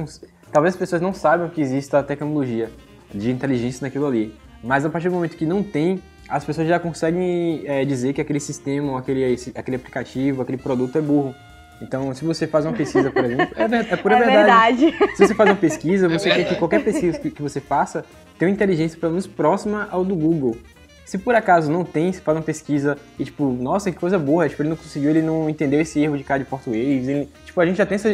Talvez 0.52 0.76
as 0.76 0.80
pessoas 0.80 1.02
não 1.02 1.12
saibam 1.12 1.50
que 1.50 1.60
existe 1.60 1.94
a 1.96 2.04
tecnologia 2.04 2.70
de 3.15 3.32
inteligência 3.32 3.86
naquilo 3.86 4.06
ali. 4.06 4.34
Mas 4.63 4.86
a 4.86 4.89
partir 4.89 5.10
do 5.10 5.15
momento 5.15 5.38
que 5.38 5.45
não 5.45 5.63
tem, 5.63 6.01
as 6.28 6.43
pessoas 6.43 6.67
já 6.67 6.80
conseguem 6.80 7.63
é, 7.65 7.86
dizer 7.86 8.13
que 8.13 8.21
aquele 8.21 8.39
sistema, 8.39 8.97
aquele, 8.97 9.38
aquele 9.56 9.75
aplicativo, 9.75 10.41
aquele 10.41 10.58
produto 10.58 10.97
é 10.97 11.01
burro. 11.01 11.36
Então, 11.82 12.13
se 12.13 12.23
você 12.23 12.47
faz 12.47 12.65
uma 12.65 12.73
pesquisa, 12.73 13.12
por 13.12 13.23
exemplo, 13.25 13.47
é, 13.56 13.93
é 13.93 13.95
pura 13.97 14.15
é 14.15 14.19
verdade. 14.19 14.86
verdade. 14.86 15.15
Se 15.17 15.28
você 15.28 15.36
faz 15.36 15.49
uma 15.49 15.56
pesquisa, 15.56 16.08
você 16.08 16.30
é 16.30 16.36
quer 16.36 16.43
que 16.45 16.56
qualquer 16.56 16.84
pesquisa 16.84 17.19
que, 17.19 17.30
que 17.30 17.41
você 17.41 17.60
faça 17.60 18.06
tenha 18.39 18.49
uma 18.49 18.56
inteligência 18.56 18.97
pelo 18.99 19.12
menos 19.13 19.28
próxima 19.28 19.88
ao 19.91 20.04
do 20.04 20.15
Google. 20.15 20.58
Se 21.06 21.20
por 21.20 21.36
acaso 21.36 21.72
não 21.72 21.86
tem, 21.86 22.12
você 22.12 22.20
faz 22.20 22.36
uma 22.36 22.44
pesquisa 22.44 22.98
e, 23.20 23.24
tipo, 23.24 23.46
nossa, 23.46 23.91
que 23.91 23.98
coisa 23.98 24.18
boa, 24.18 24.50
tipo, 24.50 24.62
ele 24.63 24.70
não 24.70 24.76
conseguiu, 24.76 25.12
ele 25.12 25.22
não 25.22 25.48
entendeu 25.48 25.80
esse 25.80 26.00
erro 26.00 26.18
de 26.18 26.24
cara 26.24 26.44
de 26.44 26.50
português. 26.50 27.08
Ele, 27.08 27.30
tipo, 27.46 27.62
a 27.62 27.65
gente 27.65 27.78
já 27.78 27.86
tem 27.86 27.96
essa, 27.96 28.10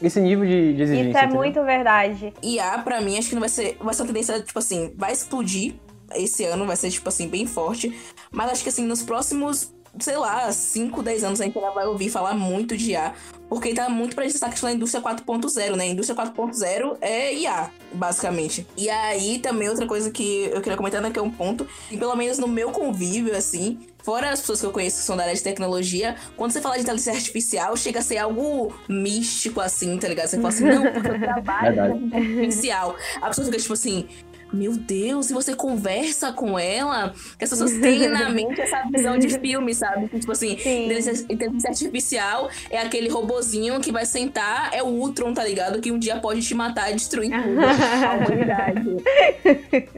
esse 0.00 0.20
nível 0.20 0.46
de, 0.46 0.74
de 0.74 0.82
exigência. 0.82 1.08
Isso 1.08 1.18
é 1.18 1.22
entendeu? 1.22 1.36
muito 1.36 1.64
verdade. 1.64 2.32
E 2.40 2.60
a, 2.60 2.78
pra 2.78 3.00
mim, 3.00 3.18
acho 3.18 3.28
que 3.28 3.34
não 3.34 3.40
vai 3.40 3.48
ser, 3.48 3.76
vai 3.80 3.92
ser 3.92 4.02
uma 4.02 4.06
tendência, 4.06 4.40
tipo 4.40 4.58
assim, 4.58 4.92
vai 4.96 5.12
explodir 5.12 5.74
esse 6.14 6.44
ano, 6.44 6.64
vai 6.64 6.76
ser, 6.76 6.90
tipo 6.90 7.08
assim, 7.08 7.28
bem 7.28 7.44
forte. 7.44 7.92
Mas 8.30 8.52
acho 8.52 8.62
que, 8.62 8.68
assim, 8.68 8.84
nos 8.84 9.02
próximos 9.02 9.74
sei 10.04 10.16
lá, 10.16 10.50
5, 10.50 11.02
10 11.02 11.24
anos 11.24 11.40
a 11.40 11.44
gente 11.44 11.58
ainda 11.58 11.70
vai 11.70 11.86
ouvir 11.86 12.10
falar 12.10 12.34
muito 12.34 12.76
de 12.76 12.92
IA, 12.92 13.14
porque 13.48 13.72
tá 13.74 13.88
muito 13.88 14.14
pra 14.14 14.26
gente 14.26 14.42
a 14.44 14.48
questão 14.48 14.68
da 14.68 14.74
indústria 14.74 15.02
4.0, 15.02 15.76
né? 15.76 15.84
A 15.84 15.86
indústria 15.88 16.16
4.0 16.16 16.98
é 17.00 17.34
IA, 17.34 17.70
basicamente. 17.92 18.66
E 18.76 18.88
aí 18.90 19.38
também 19.38 19.68
outra 19.68 19.86
coisa 19.86 20.10
que 20.10 20.50
eu 20.52 20.60
queria 20.60 20.76
comentar, 20.76 21.00
né, 21.00 21.10
que 21.10 21.18
é 21.18 21.22
um 21.22 21.30
ponto, 21.30 21.66
e 21.90 21.96
pelo 21.96 22.14
menos 22.14 22.38
no 22.38 22.46
meu 22.46 22.70
convívio, 22.70 23.36
assim, 23.36 23.78
fora 24.02 24.30
as 24.30 24.40
pessoas 24.40 24.60
que 24.60 24.66
eu 24.66 24.70
conheço 24.70 24.98
que 24.98 25.04
são 25.04 25.16
da 25.16 25.24
área 25.24 25.34
de 25.34 25.42
tecnologia, 25.42 26.16
quando 26.36 26.52
você 26.52 26.60
fala 26.60 26.76
de 26.76 26.82
inteligência 26.82 27.12
artificial, 27.12 27.76
chega 27.76 27.98
a 27.98 28.02
ser 28.02 28.18
algo 28.18 28.74
místico, 28.88 29.60
assim, 29.60 29.98
tá 29.98 30.08
ligado? 30.08 30.28
Você 30.28 30.36
fala 30.36 30.48
assim, 30.48 30.64
não, 30.64 30.82
porque 30.92 31.08
eu 31.08 31.18
trabalho 31.20 31.92
com 31.92 31.98
inteligência 31.98 32.40
artificial. 32.42 32.96
A 33.20 33.28
pessoa 33.28 33.44
fica 33.46 33.58
tipo 33.58 33.74
assim, 33.74 34.08
meu 34.52 34.76
Deus, 34.76 35.30
e 35.30 35.34
você 35.34 35.54
conversa 35.54 36.32
com 36.32 36.58
ela, 36.58 37.12
que 37.38 37.44
as 37.44 37.50
pessoas 37.50 37.72
têm 37.78 38.08
na 38.08 38.28
mente 38.30 38.60
essa 38.60 38.82
visão 38.90 39.18
de 39.18 39.28
filme, 39.38 39.74
sabe? 39.74 40.08
Tipo 40.08 40.32
assim, 40.32 40.52
inteligência 41.28 41.70
artificial 41.70 42.50
é 42.70 42.80
aquele 42.80 43.08
robozinho 43.08 43.80
que 43.80 43.92
vai 43.92 44.06
sentar, 44.06 44.70
é 44.72 44.82
o 44.82 44.86
Ultron, 44.86 45.34
tá 45.34 45.44
ligado? 45.44 45.80
Que 45.80 45.92
um 45.92 45.98
dia 45.98 46.18
pode 46.18 46.42
te 46.42 46.54
matar 46.54 46.90
e 46.90 46.94
destruir 46.94 47.30
tudo, 47.30 47.60
a 47.60 48.14
humanidade. 48.14 48.96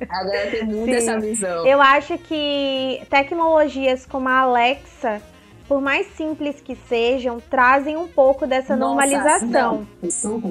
Agora 0.09 0.51
tem 0.51 0.65
muito 0.65 0.91
Sim. 0.91 0.97
essa 0.97 1.21
visão. 1.21 1.67
Eu 1.67 1.81
acho 1.81 2.19
que 2.19 3.03
tecnologias 3.09 4.07
como 4.07 4.29
a 4.29 4.41
Alexa 4.41 5.23
por 5.71 5.81
mais 5.81 6.05
simples 6.17 6.61
que 6.61 6.77
sejam, 6.89 7.39
trazem 7.39 7.97
um 7.97 8.09
pouco 8.09 8.45
dessa 8.45 8.75
Nossa, 8.75 8.89
normalização. 8.89 9.87
Não. 10.03 10.11
com 10.41 10.49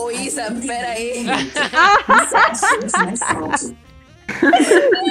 Ô 0.00 0.12
Isa, 0.12 0.44
peraí. 0.64 1.26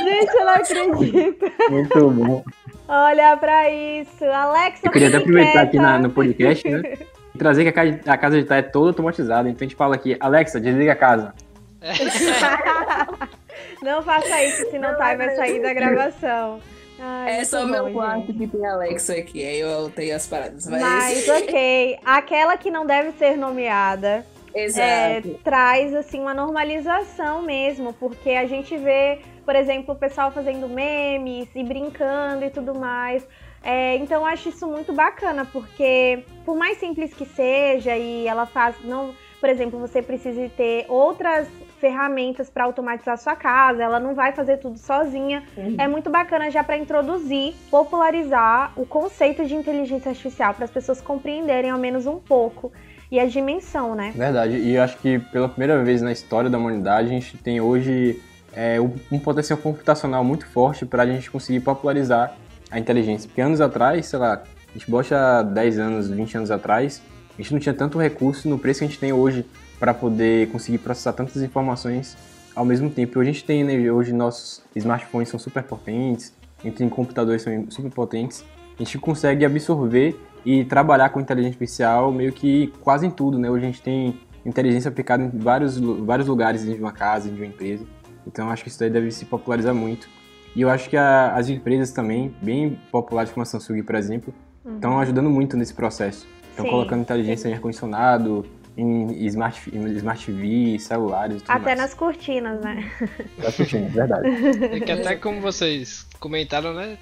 Gente, 0.06 0.34
eu 0.34 0.46
não 0.46 0.54
acredito. 0.54 1.52
Muito 1.70 2.10
bom. 2.10 2.42
Olha 2.88 3.36
pra 3.36 3.70
isso. 3.70 4.24
Alexa, 4.24 4.88
Eu 4.88 4.92
queria 4.92 5.10
até 5.10 5.18
aproveitar 5.18 5.64
aqui 5.64 5.76
na, 5.76 6.00
no 6.00 6.10
podcast, 6.10 6.66
né? 6.66 6.98
E 7.36 7.36
trazer 7.38 7.64
que 7.64 7.70
a 7.70 7.74
casa, 7.74 8.00
a 8.06 8.18
casa 8.18 8.38
é 8.38 8.62
toda 8.62 8.92
automatizada. 8.92 9.50
Então 9.50 9.66
a 9.66 9.68
gente 9.68 9.76
fala 9.76 9.96
aqui, 9.96 10.16
Alexa, 10.22 10.62
desliga 10.62 10.94
a 10.94 10.96
casa. 10.96 11.34
não 13.84 14.02
faça 14.04 14.42
isso, 14.42 14.72
senão 14.72 14.98
Thay 14.98 15.18
vai 15.18 15.36
sair 15.36 15.62
da 15.62 15.74
gravação. 15.74 16.62
Ai, 17.00 17.40
é 17.40 17.46
só 17.46 17.64
o 17.64 17.68
meu 17.68 17.92
quarto 17.92 18.34
que 18.34 18.48
tem 18.48 18.66
Alexa 18.66 19.14
aqui, 19.14 19.44
aí 19.44 19.60
eu 19.60 19.90
tenho 19.90 20.16
as 20.16 20.28
paradas. 20.28 20.68
Mas... 20.68 20.82
mas 20.82 21.30
ok, 21.42 22.00
aquela 22.04 22.58
que 22.58 22.70
não 22.70 22.86
deve 22.86 23.12
ser 23.14 23.38
nomeada. 23.38 24.26
É, 24.54 25.22
traz 25.44 25.94
assim 25.94 26.20
uma 26.20 26.34
normalização 26.34 27.42
mesmo, 27.42 27.94
porque 27.94 28.32
a 28.32 28.48
gente 28.48 28.76
vê, 28.76 29.20
por 29.46 29.56
exemplo, 29.56 29.94
o 29.94 29.98
pessoal 29.98 30.32
fazendo 30.32 30.68
memes 30.68 31.48
e 31.56 31.64
brincando 31.64 32.44
e 32.44 32.50
tudo 32.50 32.74
mais. 32.74 33.26
É, 33.64 33.96
então 33.98 34.22
eu 34.22 34.26
acho 34.26 34.50
isso 34.50 34.68
muito 34.68 34.92
bacana, 34.92 35.46
porque 35.46 36.24
por 36.46 36.56
mais 36.56 36.78
simples 36.80 37.14
que 37.14 37.26
seja 37.26 37.96
e 37.96 38.28
ela 38.28 38.46
faz, 38.46 38.76
não, 38.84 39.14
por 39.40 39.50
exemplo, 39.50 39.80
você 39.80 40.02
precisa 40.02 40.50
ter 40.56 40.86
outras 40.88 41.48
ferramentas 41.80 42.50
para 42.50 42.66
automatizar 42.66 43.18
sua 43.18 43.36
casa, 43.36 43.82
ela 43.82 44.00
não 44.00 44.14
vai 44.14 44.32
fazer 44.32 44.58
tudo 44.58 44.78
sozinha. 44.78 45.44
Uhum. 45.58 45.76
É 45.78 45.88
muito 45.88 46.10
bacana 46.10 46.52
já 46.52 46.64
para 46.64 46.78
introduzir, 46.78 47.56
popularizar 47.72 48.74
o 48.76 48.86
conceito 48.86 49.46
de 49.46 49.56
inteligência 49.56 50.10
artificial 50.10 50.54
para 50.54 50.66
as 50.66 50.72
pessoas 50.72 51.02
compreenderem 51.02 51.72
ao 51.72 51.80
menos 51.80 52.06
um 52.06 52.20
pouco 52.20 52.72
e 53.12 53.20
a 53.20 53.26
dimensão, 53.26 53.96
né? 53.96 54.14
Verdade. 54.16 54.58
E 54.58 54.76
eu 54.76 54.84
acho 54.84 54.98
que 54.98 55.18
pela 55.18 55.50
primeira 55.50 55.84
vez 55.84 56.02
na 56.02 56.12
história 56.12 56.50
da 56.50 56.58
humanidade 56.58 57.08
a 57.08 57.12
gente 57.12 57.38
tem 57.38 57.60
hoje 57.60 58.22
é, 58.54 58.80
um 58.80 59.20
potencial 59.20 59.58
computacional 59.58 60.24
muito 60.24 60.46
forte 60.46 60.86
para 60.86 61.04
a 61.04 61.06
gente 61.06 61.30
conseguir 61.32 61.62
popularizar 61.62 62.36
a 62.70 62.78
inteligência. 62.78 63.28
Porque 63.28 63.42
anos 63.42 63.62
atrás, 63.62 64.06
sei 64.06 64.20
lá, 64.20 64.44
a 64.70 64.74
gente 64.74 64.90
bota 64.90 65.42
10 65.44 65.80
anos, 65.80 66.10
20 66.10 66.38
anos 66.38 66.52
atrás, 66.52 67.02
a 67.38 67.42
gente 67.42 67.54
não 67.54 67.60
tinha 67.60 67.74
tanto 67.74 67.98
recurso 67.98 68.48
no 68.48 68.60
preço 68.60 68.80
que 68.80 68.86
a 68.86 68.88
gente 68.88 69.00
tem 69.00 69.12
hoje 69.12 69.46
para 69.80 69.94
poder 69.94 70.50
conseguir 70.52 70.80
processar 70.80 71.14
tantas 71.14 71.42
informações 71.42 72.18
ao 72.56 72.66
mesmo 72.66 72.90
tempo. 72.90 73.20
Hoje 73.20 73.30
a 73.30 73.34
gente 73.34 73.46
tem, 73.46 73.64
né, 73.64 73.92
hoje 73.92 74.12
nossos 74.12 74.62
smartphones 74.76 75.30
são 75.30 75.40
super 75.40 75.64
potentes, 75.64 76.34
a 76.60 76.64
gente 76.64 76.78
tem 76.78 76.90
computadores 76.90 77.42
são 77.42 77.66
super 77.70 77.92
potentes, 77.92 78.44
a 78.76 78.84
gente 78.84 78.98
consegue 78.98 79.46
absorver 79.46 80.20
e 80.46 80.66
trabalhar 80.66 81.10
com 81.10 81.20
inteligência 81.20 81.56
artificial 81.56 82.12
meio 82.12 82.32
que 82.32 82.68
quase 82.82 83.06
em 83.06 83.12
tudo, 83.12 83.38
né? 83.38 83.50
Hoje 83.50 83.66
a 83.66 83.68
gente 83.68 83.82
tem 83.82 84.20
inteligência 84.46 84.90
aplicada 84.90 85.24
em 85.24 85.30
vários, 85.30 85.78
vários 85.78 86.28
lugares 86.28 86.62
dentro 86.62 86.78
de 86.78 86.84
uma 86.84 86.92
casa, 86.92 87.26
dentro 87.26 87.38
de 87.38 87.44
uma 87.44 87.54
empresa. 87.54 87.86
Então 88.26 88.50
acho 88.50 88.64
que 88.64 88.70
isso 88.70 88.80
daí 88.80 88.90
deve 88.90 89.12
se 89.12 89.26
popularizar 89.26 89.74
muito. 89.74 90.08
E 90.56 90.62
eu 90.62 90.70
acho 90.70 90.90
que 90.90 90.98
a, 90.98 91.36
as 91.36 91.50
empresas 91.50 91.92
também, 91.92 92.34
bem 92.42 92.80
populares 92.92 93.32
como 93.32 93.44
a 93.44 93.46
Samsung, 93.46 93.84
por 93.84 93.96
exemplo, 93.96 94.34
estão 94.66 94.94
uhum. 94.94 95.00
ajudando 95.00 95.30
muito 95.30 95.56
nesse 95.56 95.74
processo. 95.74 96.28
Estão 96.50 96.66
colocando 96.66 97.02
inteligência 97.02 97.48
em 97.48 97.54
ar-condicionado, 97.54 98.46
em 98.80 99.26
Smart, 99.28 99.70
em 99.76 99.86
Smart 99.98 100.26
TV, 100.26 100.80
celulares 100.80 101.38
e 101.38 101.40
tudo 101.42 101.52
Até 101.52 101.66
mais. 101.66 101.78
nas 101.78 101.94
cortinas, 101.94 102.62
né? 102.62 102.92
Nas 103.38 103.56
cortinas, 103.56 103.92
verdade. 103.92 104.28
É 104.72 104.80
que 104.80 104.92
até 104.92 105.16
como 105.16 105.42
vocês 105.42 106.06
comentaram, 106.20 106.74
né? 106.74 106.98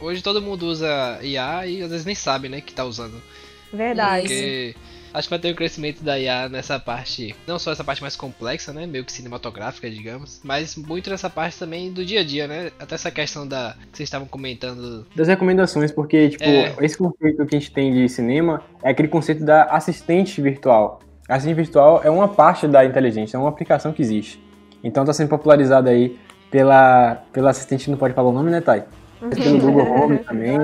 Hoje 0.00 0.22
todo 0.22 0.42
mundo 0.42 0.66
usa 0.66 1.18
IA 1.22 1.66
e 1.66 1.82
às 1.82 1.90
vezes 1.90 2.06
nem 2.06 2.14
sabe, 2.14 2.48
né, 2.48 2.60
que 2.60 2.72
tá 2.72 2.84
usando. 2.84 3.22
Verdade. 3.72 4.22
Porque 4.22 4.74
acho 5.14 5.28
que 5.28 5.30
vai 5.30 5.38
ter 5.38 5.52
um 5.52 5.54
crescimento 5.54 6.02
da 6.02 6.18
IA 6.18 6.48
nessa 6.48 6.78
parte, 6.78 7.34
não 7.46 7.58
só 7.58 7.72
essa 7.72 7.84
parte 7.84 8.00
mais 8.00 8.16
complexa, 8.16 8.72
né, 8.72 8.86
meio 8.86 9.04
que 9.04 9.12
cinematográfica, 9.12 9.90
digamos, 9.90 10.40
mas 10.42 10.76
muito 10.76 11.10
nessa 11.10 11.28
parte 11.28 11.58
também 11.58 11.92
do 11.92 12.04
dia 12.04 12.20
a 12.20 12.24
dia, 12.24 12.46
né? 12.46 12.70
Até 12.78 12.94
essa 12.94 13.10
questão 13.10 13.46
da 13.46 13.76
que 13.90 13.96
vocês 13.96 14.06
estavam 14.06 14.26
comentando 14.26 15.06
das 15.14 15.28
recomendações, 15.28 15.90
porque 15.90 16.30
tipo, 16.30 16.44
é... 16.44 16.74
esse 16.80 16.96
conceito 16.96 17.46
que 17.46 17.56
a 17.56 17.58
gente 17.58 17.70
tem 17.70 17.92
de 17.92 18.08
cinema 18.08 18.62
é 18.82 18.90
aquele 18.90 19.08
conceito 19.08 19.44
da 19.44 19.64
assistente 19.64 20.40
virtual. 20.40 21.00
A 21.28 21.36
assistente 21.36 21.56
virtual 21.56 22.00
é 22.02 22.10
uma 22.10 22.28
parte 22.28 22.66
da 22.66 22.84
inteligência, 22.84 23.36
é 23.36 23.40
uma 23.40 23.48
aplicação 23.48 23.92
que 23.92 24.02
existe. 24.02 24.42
Então 24.82 25.02
está 25.02 25.12
sendo 25.12 25.28
popularizada 25.28 25.90
aí 25.90 26.18
pela 26.50 27.22
pela 27.32 27.50
assistente, 27.50 27.90
não 27.90 27.98
pode 27.98 28.14
falar 28.14 28.28
o 28.28 28.32
nome, 28.32 28.50
né, 28.50 28.60
Thay? 28.60 28.84
Pelo 29.30 29.58
Google 29.58 29.86
Home 29.90 30.18
também, 30.18 30.58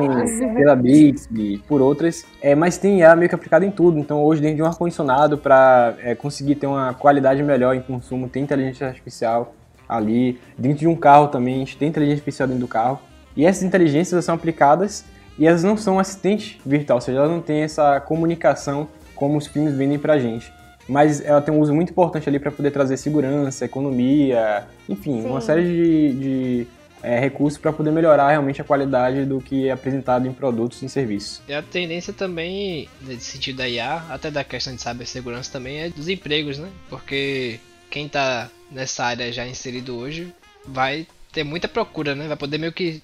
pela 0.55 0.75
Bixby, 0.75 1.59
por 1.67 1.81
outras. 1.81 2.25
É, 2.41 2.55
mas 2.55 2.79
tem 2.79 3.01
IA 3.01 3.15
meio 3.15 3.29
que 3.29 3.35
aplicado 3.35 3.65
em 3.65 3.71
tudo. 3.71 3.99
Então, 3.99 4.23
hoje, 4.23 4.41
dentro 4.41 4.57
de 4.57 4.63
um 4.63 4.67
ar-condicionado, 4.67 5.39
para 5.39 5.95
é, 6.03 6.15
conseguir 6.15 6.57
ter 6.57 6.67
uma 6.67 6.95
qualidade 6.95 7.43
melhor 7.43 7.75
em 7.75 7.81
consumo, 7.81 8.29
tem 8.29 8.43
inteligência 8.43 8.87
artificial 8.87 9.55
ali. 9.89 10.39
Dentro 10.57 10.81
de 10.81 10.89
um 10.89 10.97
carro 10.97 11.29
também, 11.29 11.57
a 11.57 11.59
gente 11.59 11.77
tem 11.77 11.89
inteligência 11.89 12.21
artificial 12.21 12.49
dentro 12.49 12.63
do 12.63 12.69
carro. 12.69 13.01
E 13.37 13.47
essas 13.47 13.63
inteligências 13.63 14.25
são 14.25 14.35
aplicadas 14.35 15.05
e 15.39 15.47
elas 15.47 15.63
não 15.63 15.77
são 15.77 15.99
assistente 15.99 16.61
virtual, 16.67 16.97
ou 16.97 17.01
seja, 17.01 17.19
elas 17.19 17.31
não 17.31 17.41
têm 17.41 17.63
essa 17.63 18.01
comunicação 18.01 18.89
como 19.15 19.39
os 19.39 19.47
filmes 19.47 19.75
vendem 19.75 19.99
pra 19.99 20.19
gente. 20.19 20.53
Mas 20.89 21.21
ela 21.25 21.41
tem 21.41 21.55
um 21.55 21.61
uso 21.61 21.73
muito 21.73 21.91
importante 21.91 22.29
ali 22.29 22.39
para 22.39 22.51
poder 22.51 22.71
trazer 22.71 22.97
segurança, 22.97 23.65
economia, 23.65 24.65
enfim, 24.89 25.23
Sim. 25.23 25.29
uma 25.29 25.41
série 25.41 25.63
de, 25.63 26.13
de 26.15 26.67
é, 27.03 27.19
recursos 27.19 27.59
para 27.59 27.73
poder 27.73 27.91
melhorar 27.91 28.31
realmente 28.31 28.61
a 28.61 28.65
qualidade 28.65 29.25
do 29.25 29.41
que 29.41 29.69
é 29.69 29.73
apresentado 29.73 30.27
em 30.27 30.33
produtos 30.33 30.83
e 30.83 30.89
serviços. 30.89 31.43
E 31.49 31.55
a 31.55 31.63
tendência 31.63 32.13
também, 32.13 32.89
nesse 33.01 33.25
sentido 33.25 33.59
da 33.59 33.69
IA, 33.69 34.03
até 34.11 34.31
da 34.31 34.45
questão 34.45 34.75
de 34.75 34.83
cibersegurança 34.83 35.53
também, 35.53 35.81
é 35.81 35.89
dos 35.89 36.09
empregos, 36.09 36.59
né? 36.59 36.69
Porque 36.89 37.61
quem 37.91 38.07
está 38.07 38.49
nessa 38.71 39.05
área 39.05 39.33
já 39.33 39.47
inserido 39.47 39.97
hoje 39.97 40.33
vai 40.67 41.07
ter 41.33 41.45
muita 41.45 41.69
procura, 41.69 42.15
né? 42.15 42.27
Vai 42.27 42.37
poder 42.37 42.59
meio 42.59 42.73
que 42.73 43.03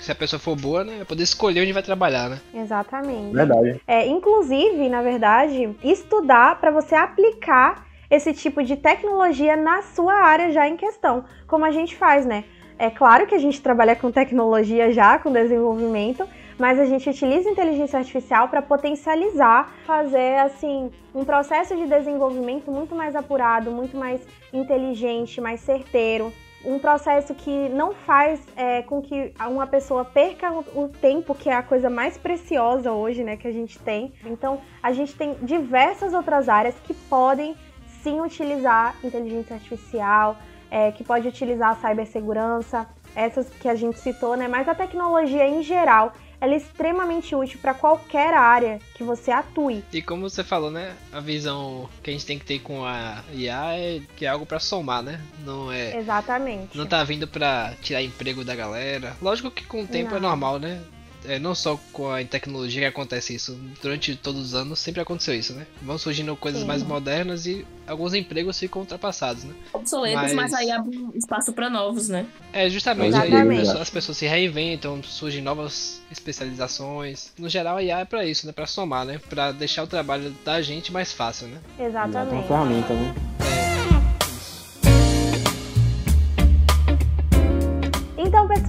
se 0.00 0.10
a 0.10 0.14
pessoa 0.14 0.40
for 0.40 0.56
boa, 0.56 0.84
né, 0.84 0.96
vai 0.96 1.04
poder 1.04 1.22
escolher 1.22 1.62
onde 1.62 1.72
vai 1.72 1.82
trabalhar, 1.82 2.28
né? 2.28 2.40
Exatamente. 2.52 3.34
Verdade. 3.34 3.80
É, 3.86 4.06
inclusive, 4.06 4.88
na 4.88 5.02
verdade, 5.02 5.70
estudar 5.82 6.60
para 6.60 6.70
você 6.70 6.94
aplicar 6.94 7.86
esse 8.10 8.32
tipo 8.32 8.62
de 8.62 8.76
tecnologia 8.76 9.56
na 9.56 9.82
sua 9.82 10.14
área 10.14 10.52
já 10.52 10.68
em 10.68 10.76
questão, 10.76 11.24
como 11.46 11.64
a 11.64 11.70
gente 11.70 11.96
faz, 11.96 12.26
né? 12.26 12.44
É 12.78 12.90
claro 12.90 13.26
que 13.26 13.34
a 13.34 13.38
gente 13.38 13.62
trabalha 13.62 13.94
com 13.94 14.10
tecnologia 14.10 14.92
já, 14.92 15.18
com 15.18 15.30
desenvolvimento, 15.30 16.28
mas 16.58 16.78
a 16.78 16.84
gente 16.84 17.08
utiliza 17.08 17.48
inteligência 17.48 17.98
artificial 17.98 18.48
para 18.48 18.62
potencializar, 18.62 19.72
fazer 19.86 20.38
assim 20.38 20.90
um 21.14 21.24
processo 21.24 21.76
de 21.76 21.86
desenvolvimento 21.86 22.70
muito 22.70 22.94
mais 22.94 23.14
apurado, 23.14 23.70
muito 23.70 23.96
mais 23.96 24.20
inteligente, 24.52 25.40
mais 25.40 25.60
certeiro. 25.60 26.32
Um 26.64 26.78
processo 26.78 27.34
que 27.34 27.68
não 27.68 27.92
faz 27.92 28.40
é, 28.56 28.82
com 28.82 29.02
que 29.02 29.32
uma 29.46 29.66
pessoa 29.66 30.04
perca 30.04 30.50
o 30.50 30.88
tempo, 30.88 31.34
que 31.34 31.50
é 31.50 31.54
a 31.54 31.62
coisa 31.62 31.90
mais 31.90 32.16
preciosa 32.16 32.90
hoje, 32.90 33.22
né, 33.22 33.36
que 33.36 33.46
a 33.46 33.52
gente 33.52 33.78
tem. 33.78 34.14
Então, 34.24 34.60
a 34.82 34.90
gente 34.90 35.14
tem 35.14 35.34
diversas 35.42 36.14
outras 36.14 36.48
áreas 36.48 36.74
que 36.84 36.94
podem 36.94 37.54
sim 38.02 38.18
utilizar 38.20 38.96
inteligência 39.04 39.54
artificial, 39.54 40.38
é, 40.74 40.90
que 40.90 41.04
pode 41.04 41.28
utilizar 41.28 41.70
a 41.70 41.88
cibersegurança, 41.88 42.84
essas 43.14 43.48
que 43.48 43.68
a 43.68 43.76
gente 43.76 43.96
citou, 44.00 44.36
né? 44.36 44.48
Mas 44.48 44.68
a 44.68 44.74
tecnologia 44.74 45.46
em 45.46 45.62
geral, 45.62 46.12
ela 46.40 46.52
é 46.52 46.56
extremamente 46.56 47.32
útil 47.32 47.60
para 47.62 47.72
qualquer 47.72 48.34
área 48.34 48.80
que 48.96 49.04
você 49.04 49.30
atue. 49.30 49.84
E 49.92 50.02
como 50.02 50.28
você 50.28 50.42
falou, 50.42 50.72
né? 50.72 50.96
A 51.12 51.20
visão 51.20 51.88
que 52.02 52.10
a 52.10 52.12
gente 52.12 52.26
tem 52.26 52.40
que 52.40 52.44
ter 52.44 52.58
com 52.58 52.84
a 52.84 53.22
IA 53.32 53.78
é 53.78 54.00
que 54.16 54.26
é 54.26 54.28
algo 54.28 54.44
para 54.44 54.58
somar, 54.58 55.00
né? 55.00 55.20
Não 55.44 55.70
é. 55.70 55.96
Exatamente. 55.96 56.76
Não 56.76 56.86
tá 56.86 57.04
vindo 57.04 57.28
para 57.28 57.72
tirar 57.80 58.02
emprego 58.02 58.44
da 58.44 58.56
galera. 58.56 59.16
Lógico 59.22 59.52
que 59.52 59.64
com 59.64 59.82
o 59.82 59.86
tempo 59.86 60.16
é 60.16 60.18
não. 60.18 60.26
é 60.26 60.30
normal, 60.30 60.58
né? 60.58 60.82
É, 61.24 61.38
não 61.38 61.54
só 61.54 61.78
com 61.92 62.10
a 62.10 62.22
tecnologia 62.24 62.82
que 62.82 62.86
acontece 62.86 63.34
isso, 63.34 63.58
durante 63.82 64.16
todos 64.16 64.40
os 64.40 64.54
anos 64.54 64.78
sempre 64.78 65.00
aconteceu 65.00 65.34
isso, 65.34 65.52
né? 65.54 65.66
Vão 65.82 65.98
surgindo 65.98 66.34
coisas 66.36 66.62
Sim. 66.62 66.66
mais 66.66 66.82
modernas 66.82 67.46
e 67.46 67.66
alguns 67.86 68.14
empregos 68.14 68.58
ficam 68.58 68.82
ultrapassados, 68.82 69.44
né? 69.44 69.54
Obsoletos, 69.72 70.20
mas, 70.20 70.34
mas 70.34 70.54
aí 70.54 70.70
abre 70.70 71.08
espaço 71.14 71.52
para 71.52 71.68
novos, 71.70 72.08
né? 72.08 72.26
É, 72.52 72.68
justamente. 72.68 73.16
Aí, 73.16 73.32
as 73.60 73.90
pessoas 73.90 74.18
se 74.18 74.26
reinventam, 74.26 75.02
surgem 75.02 75.42
novas 75.42 76.00
especializações. 76.10 77.32
No 77.38 77.48
geral, 77.48 77.76
a 77.76 77.82
IA 77.82 78.00
é 78.00 78.04
pra 78.04 78.24
isso, 78.24 78.46
né? 78.46 78.52
Pra 78.52 78.66
somar, 78.66 79.04
né? 79.04 79.20
Pra 79.28 79.52
deixar 79.52 79.82
o 79.82 79.86
trabalho 79.86 80.30
da 80.44 80.60
gente 80.62 80.92
mais 80.92 81.12
fácil, 81.12 81.48
né? 81.48 81.58
Exatamente. 81.78 82.32
É 82.32 82.36
uma 82.36 82.42
ferramenta, 82.42 82.94
né? 82.94 83.14
Então, 83.16 83.63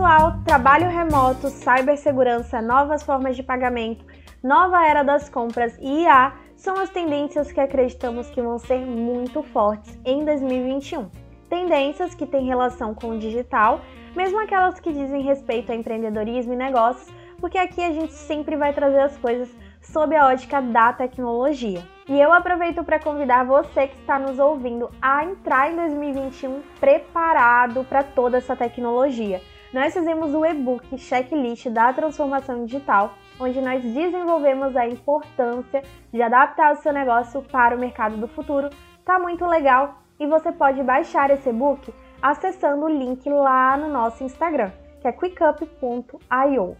pessoal, 0.05 0.39
trabalho 0.45 0.87
remoto, 0.87 1.49
cibersegurança, 1.49 2.61
novas 2.61 3.01
formas 3.01 3.35
de 3.35 3.41
pagamento, 3.41 4.05
nova 4.43 4.85
era 4.85 5.01
das 5.01 5.27
compras 5.29 5.75
e 5.81 6.03
IA 6.03 6.31
são 6.55 6.77
as 6.77 6.91
tendências 6.91 7.51
que 7.51 7.59
acreditamos 7.59 8.29
que 8.29 8.39
vão 8.39 8.59
ser 8.59 8.85
muito 8.85 9.41
fortes 9.41 9.99
em 10.05 10.23
2021. 10.23 11.09
Tendências 11.49 12.13
que 12.13 12.27
têm 12.27 12.45
relação 12.45 12.93
com 12.93 13.09
o 13.09 13.17
digital, 13.17 13.81
mesmo 14.15 14.39
aquelas 14.39 14.79
que 14.79 14.93
dizem 14.93 15.23
respeito 15.23 15.71
a 15.71 15.75
empreendedorismo 15.75 16.53
e 16.53 16.55
negócios, 16.55 17.11
porque 17.39 17.57
aqui 17.57 17.81
a 17.83 17.91
gente 17.91 18.13
sempre 18.13 18.55
vai 18.55 18.73
trazer 18.73 18.99
as 18.99 19.17
coisas 19.17 19.49
sob 19.81 20.15
a 20.15 20.27
ótica 20.27 20.61
da 20.61 20.93
tecnologia. 20.93 21.83
E 22.07 22.21
eu 22.21 22.31
aproveito 22.31 22.83
para 22.83 22.99
convidar 22.99 23.43
você 23.43 23.87
que 23.87 23.99
está 24.01 24.19
nos 24.19 24.37
ouvindo 24.37 24.87
a 25.01 25.25
entrar 25.25 25.71
em 25.71 25.75
2021 25.75 26.61
preparado 26.79 27.83
para 27.85 28.03
toda 28.03 28.37
essa 28.37 28.55
tecnologia 28.55 29.41
nós 29.75 29.93
fizemos 29.93 30.33
o 30.33 30.45
e-book 30.45 30.97
Checklist 30.97 31.67
da 31.67 31.91
Transformação 31.91 32.63
Digital, 32.63 33.13
onde 33.37 33.59
nós 33.59 33.83
desenvolvemos 33.83 34.73
a 34.73 34.87
importância 34.87 35.83
de 36.13 36.21
adaptar 36.21 36.71
o 36.71 36.77
seu 36.77 36.93
negócio 36.93 37.41
para 37.41 37.75
o 37.75 37.79
mercado 37.79 38.15
do 38.15 38.25
futuro. 38.25 38.69
Tá 39.03 39.19
muito 39.19 39.45
legal 39.45 39.95
e 40.17 40.25
você 40.25 40.49
pode 40.53 40.81
baixar 40.81 41.29
esse 41.29 41.49
e-book 41.49 41.93
acessando 42.21 42.85
o 42.85 42.89
link 42.89 43.29
lá 43.29 43.75
no 43.75 43.89
nosso 43.89 44.23
Instagram, 44.23 44.71
que 45.01 45.09
é 45.09 45.11
quickup.io. 45.11 46.77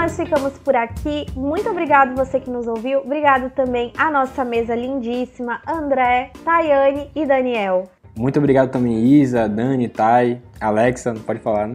nós 0.00 0.16
ficamos 0.16 0.54
por 0.54 0.74
aqui. 0.74 1.26
Muito 1.36 1.68
obrigado 1.68 2.16
você 2.16 2.40
que 2.40 2.48
nos 2.48 2.66
ouviu. 2.66 3.00
Obrigado 3.00 3.50
também 3.50 3.92
à 3.98 4.10
nossa 4.10 4.42
mesa 4.46 4.74
lindíssima, 4.74 5.60
André, 5.68 6.30
Tayane 6.42 7.10
e 7.14 7.26
Daniel. 7.26 7.84
Muito 8.16 8.38
obrigado 8.38 8.70
também, 8.70 8.96
Isa, 8.96 9.46
Dani, 9.46 9.90
Thay, 9.90 10.40
Alexa, 10.58 11.12
não 11.12 11.20
pode 11.20 11.40
falar, 11.40 11.68
né? 11.68 11.74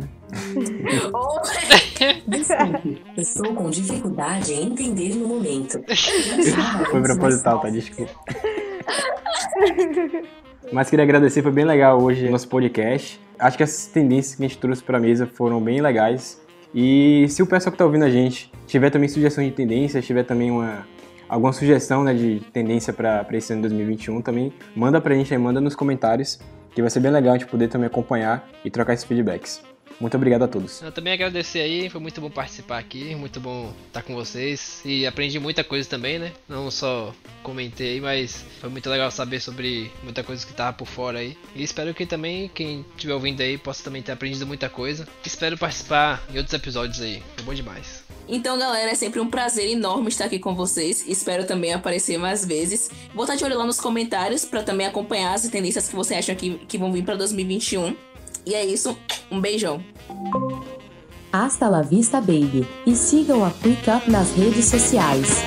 Desculpe, 2.28 3.04
estou 3.16 3.54
com 3.54 3.70
dificuldade 3.70 4.54
em 4.54 4.72
entender 4.72 5.14
no 5.14 5.28
momento. 5.28 5.80
Foi 6.90 7.02
proposital, 7.04 7.60
tá? 7.60 7.70
Desculpa. 7.70 8.12
Mas 10.74 10.90
queria 10.90 11.04
agradecer, 11.04 11.44
foi 11.44 11.52
bem 11.52 11.64
legal 11.64 12.02
hoje 12.02 12.28
o 12.28 12.32
nosso 12.32 12.48
podcast. 12.48 13.22
Acho 13.38 13.56
que 13.56 13.62
essas 13.62 13.86
tendências 13.86 14.34
que 14.34 14.44
a 14.44 14.48
gente 14.48 14.58
trouxe 14.58 14.82
para 14.82 14.98
a 14.98 15.00
mesa 15.00 15.28
foram 15.28 15.62
bem 15.62 15.80
legais. 15.80 16.44
E 16.78 17.26
se 17.30 17.42
o 17.42 17.48
pessoal 17.48 17.72
que 17.72 17.76
está 17.76 17.86
ouvindo 17.86 18.04
a 18.04 18.10
gente 18.10 18.52
tiver 18.68 18.90
também 18.90 19.08
sugestões 19.08 19.48
de 19.48 19.54
tendências, 19.54 20.06
tiver 20.06 20.24
também 20.24 20.52
uma, 20.52 20.86
alguma 21.30 21.54
sugestão 21.54 22.04
né, 22.04 22.14
de 22.14 22.42
tendência 22.52 22.92
para 22.92 23.26
esse 23.32 23.54
ano 23.54 23.62
de 23.62 23.70
2021, 23.70 24.22
também 24.22 24.52
manda 24.76 25.00
para 25.00 25.14
a 25.14 25.18
gente 25.18 25.34
aí, 25.34 25.40
manda 25.40 25.62
nos 25.62 25.74
comentários, 25.74 26.38
que 26.72 26.82
vai 26.82 26.92
ser 26.92 27.00
bem 27.00 27.12
legal 27.12 27.34
a 27.34 27.38
gente 27.38 27.50
poder 27.50 27.70
também 27.70 27.88
acompanhar 27.88 28.46
e 28.66 28.70
trocar 28.70 28.94
esses 28.94 29.06
feedbacks. 29.06 29.64
Muito 30.00 30.16
obrigado 30.18 30.44
a 30.44 30.48
todos. 30.48 30.82
Eu 30.82 30.92
também 30.92 31.14
agradecer 31.14 31.60
aí, 31.60 31.90
foi 31.90 32.02
muito 32.02 32.20
bom 32.20 32.30
participar 32.30 32.80
aqui, 32.80 33.16
muito 33.16 33.40
bom 33.40 33.74
estar 33.88 34.02
com 34.02 34.14
vocês 34.14 34.82
e 34.84 35.06
aprendi 35.06 35.40
muita 35.40 35.64
coisa 35.64 35.88
também, 35.90 36.20
né? 36.20 36.32
Não 36.50 36.70
só 36.70 37.14
comentei 37.42 37.94
aí, 37.94 38.02
mas 38.02 38.44
foi 38.60 38.70
muito 38.70 38.90
legal 38.90 39.10
saber 39.10 39.40
sobre 39.40 39.92
muita 40.04 40.24
coisa 40.24 40.46
que 40.46 40.54
tava 40.54 40.74
por 40.74 40.88
fora 40.88 41.20
aí. 41.20 41.38
E 41.56 41.64
espero 41.64 41.94
que 41.94 42.06
também 42.06 42.50
quem 42.54 42.86
estiver 42.96 43.14
ouvindo 43.14 43.42
aí 43.42 43.58
possa 43.58 43.84
também 43.84 44.02
ter 44.02 44.12
aprendido 44.12 44.46
muita 44.46 44.70
coisa. 44.70 45.08
Espero 45.26 45.58
participar 45.58 46.24
em 46.34 46.38
outros 46.38 46.54
episódios 46.54 47.02
aí. 47.02 47.24
Foi 47.36 47.46
bom 47.46 47.54
demais. 47.54 48.04
Então, 48.28 48.58
galera, 48.58 48.92
é 48.92 48.96
sempre 48.96 49.20
um 49.20 49.30
prazer 49.30 49.70
enorme 49.70 50.10
estar 50.10 50.26
aqui 50.26 50.40
com 50.40 50.56
vocês. 50.56 51.08
Espero 51.08 51.46
também 51.46 51.74
aparecer 51.74 52.18
mais 52.18 52.44
vezes. 52.44 52.90
Vou 53.14 53.24
estar 53.24 53.36
de 53.36 53.44
olho 53.44 53.58
lá 53.58 53.66
nos 53.66 53.80
comentários 53.80 54.44
para 54.44 54.64
também 54.64 54.88
acompanhar 54.88 55.34
as 55.34 55.48
tendências 55.48 55.88
que 55.88 55.96
você 55.96 56.16
acha 56.16 56.34
que, 56.34 56.58
que 56.68 56.78
vão 56.78 56.92
vir 56.92 57.04
para 57.04 57.16
2021. 57.16 57.96
E 58.46 58.54
é 58.54 58.66
isso. 58.66 58.98
Um 59.32 59.40
beijão. 59.42 59.84
Hasta 61.32 61.68
la 61.68 61.82
vista, 61.82 62.22
baby. 62.22 62.68
E 62.86 62.96
sigam 62.96 63.44
a 63.44 63.52
Quick 63.52 63.90
Up 63.90 64.10
nas 64.10 64.32
redes 64.34 64.66
sociais. 64.66 65.44